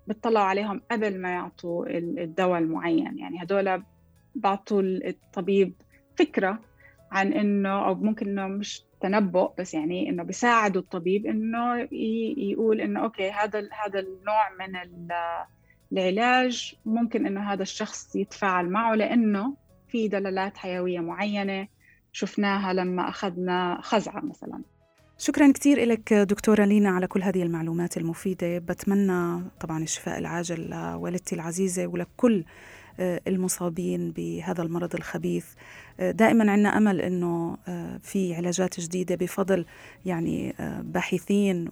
بتطلعوا 0.07 0.45
عليهم 0.45 0.81
قبل 0.91 1.21
ما 1.21 1.29
يعطوا 1.29 1.85
الدواء 1.97 2.59
المعين. 2.59 3.17
يعني 3.17 3.43
هدول 3.43 3.83
بعطوا 4.35 4.81
الطبيب 4.81 5.73
فكرة 6.15 6.59
عن 7.11 7.33
إنه 7.33 7.87
أو 7.87 7.95
ممكن 7.95 8.27
إنه 8.27 8.47
مش 8.47 8.83
تنبؤ 9.01 9.53
بس 9.59 9.73
يعني 9.73 10.09
إنه 10.09 10.23
بيساعدوا 10.23 10.81
الطبيب 10.81 11.25
إنه 11.25 11.87
يقول 12.37 12.81
إنه 12.81 13.03
أوكي 13.03 13.31
هذا 13.31 13.59
هذا 13.59 13.99
النوع 13.99 14.49
من 14.59 14.75
العلاج 15.91 16.75
ممكن 16.85 17.25
إنه 17.27 17.53
هذا 17.53 17.61
الشخص 17.61 18.15
يتفاعل 18.15 18.69
معه 18.69 18.95
لإنه 18.95 19.55
في 19.87 20.07
دلالات 20.07 20.57
حيوية 20.57 20.99
معينة 20.99 21.67
شفناها 22.11 22.73
لما 22.73 23.09
أخذنا 23.09 23.79
خزعة 23.81 24.21
مثلا. 24.25 24.61
شكرا 25.19 25.51
كثير 25.51 25.85
لك 25.85 26.13
دكتورة 26.13 26.65
لينا 26.65 26.89
على 26.89 27.07
كل 27.07 27.23
هذه 27.23 27.43
المعلومات 27.43 27.97
المفيدة. 27.97 28.57
بتمنى 28.57 29.43
طبعا 29.59 29.83
الشفاء 29.83 30.19
العاجل 30.19 30.69
لوالدتي 30.69 31.35
العزيزة 31.35 31.87
ولكل 31.87 32.43
آه، 32.99 33.21
المصابين 33.27 34.11
بهذا 34.11 34.63
المرض 34.63 34.95
الخبيث. 34.95 35.45
آه، 35.99 36.11
دائما 36.11 36.51
عندنا 36.51 36.77
أمل 36.77 37.01
إنه 37.01 37.57
آه، 37.67 37.97
في 38.03 38.35
علاجات 38.35 38.79
جديدة 38.79 39.15
بفضل 39.15 39.65
يعني 40.05 40.55
باحثين 40.81 41.69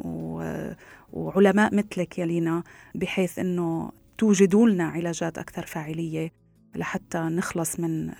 وعلماء 1.13 1.75
مثلك 1.75 2.19
يا 2.19 2.25
لينا 2.25 2.63
بحيث 2.95 3.39
إنه 3.39 3.91
توجدوا 4.17 4.69
لنا 4.69 4.87
علاجات 4.87 5.37
أكثر 5.37 5.65
فاعلية 5.65 6.31
لحتى 6.75 7.17
نخلص 7.17 7.79
من 7.79 8.11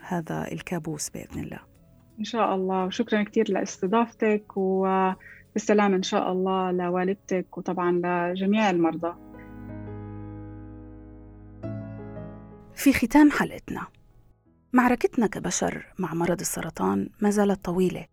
هذا 0.00 0.52
الكابوس 0.52 1.08
بإذن 1.08 1.40
الله. 1.40 1.75
إن 2.18 2.24
شاء 2.24 2.54
الله. 2.54 2.84
وشكرا 2.84 3.22
كثير 3.22 3.50
لاستضافتك 3.52 4.56
وبالسلامة 4.56 5.96
إن 5.96 6.02
شاء 6.02 6.32
الله 6.32 6.72
لوالدتك 6.72 7.58
وطبعا 7.58 7.92
لجميع 7.92 8.70
المرضى. 8.70 9.14
في 12.74 12.92
ختام 12.92 13.30
حلقتنا. 13.30 13.86
معركتنا 14.72 15.26
كبشر 15.26 15.86
مع 15.98 16.14
مرض 16.14 16.40
السرطان 16.40 17.08
ما 17.20 17.30
زالت 17.30 17.64
طويلة 17.64 18.06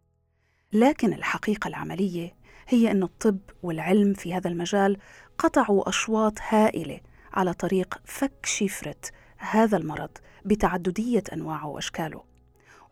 لكن 0.74 1.14
الحقيقة 1.14 1.68
العملية 1.68 2.36
هي 2.68 2.92
أن 2.92 3.04
الطب 3.04 3.38
والعلم 3.64 4.14
في 4.14 4.34
هذا 4.34 4.48
المجال 4.48 4.98
قطعوا 5.38 5.90
أشواط 5.90 6.34
هائلة 6.50 7.00
على 7.34 7.54
طريق 7.54 8.02
فك 8.06 8.46
شفرة 8.46 9.02
هذا 9.38 9.78
المرض 9.78 10.10
بتعددية 10.46 11.24
أنواعه 11.34 11.68
وأشكاله. 11.68 12.33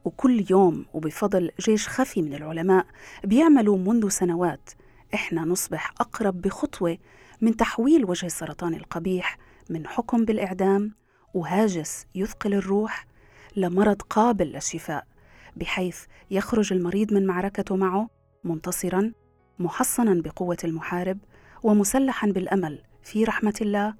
وكل 0.05 0.45
يوم 0.49 0.85
وبفضل 0.93 1.51
جيش 1.59 1.87
خفي 1.87 2.21
من 2.21 2.33
العلماء 2.33 2.85
بيعملوا 3.23 3.77
منذ 3.77 4.09
سنوات. 4.09 4.69
إحنا 5.13 5.41
نصبح 5.41 5.93
أقرب 5.99 6.41
بخطوة 6.41 6.97
من 7.41 7.57
تحويل 7.57 8.05
وجه 8.05 8.25
السرطان 8.25 8.73
القبيح 8.73 9.37
من 9.69 9.87
حكم 9.87 10.25
بالإعدام 10.25 10.95
وهاجس 11.33 12.05
يثقل 12.15 12.53
الروح 12.53 13.07
لمرض 13.55 14.01
قابل 14.01 14.45
للشفاء 14.45 15.07
بحيث 15.55 16.05
يخرج 16.31 16.73
المريض 16.73 17.13
من 17.13 17.25
معركته 17.25 17.75
معه 17.75 18.09
منتصرا 18.43 19.11
محصنا 19.59 20.21
بقوة 20.21 20.57
المحارب 20.63 21.17
ومسلحا 21.63 22.27
بالأمل 22.27 22.83
في 23.03 23.23
رحمة 23.23 23.53
الله 23.61 23.93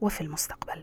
وفي 0.00 0.20
المستقبل. 0.20 0.82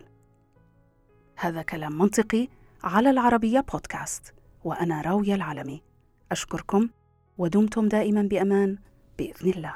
هذا 1.36 1.62
كلام 1.62 1.98
منطقي 1.98 2.48
على 2.84 3.10
العربية 3.10 3.60
بودكاست. 3.60 4.35
وأنا 4.66 5.02
راوية 5.02 5.36
العلمي 5.36 5.82
أشكركم 6.32 6.90
ودمتم 7.38 7.88
دائما 7.88 8.22
بأمان 8.22 8.78
بإذن 9.18 9.50
الله. 9.50 9.76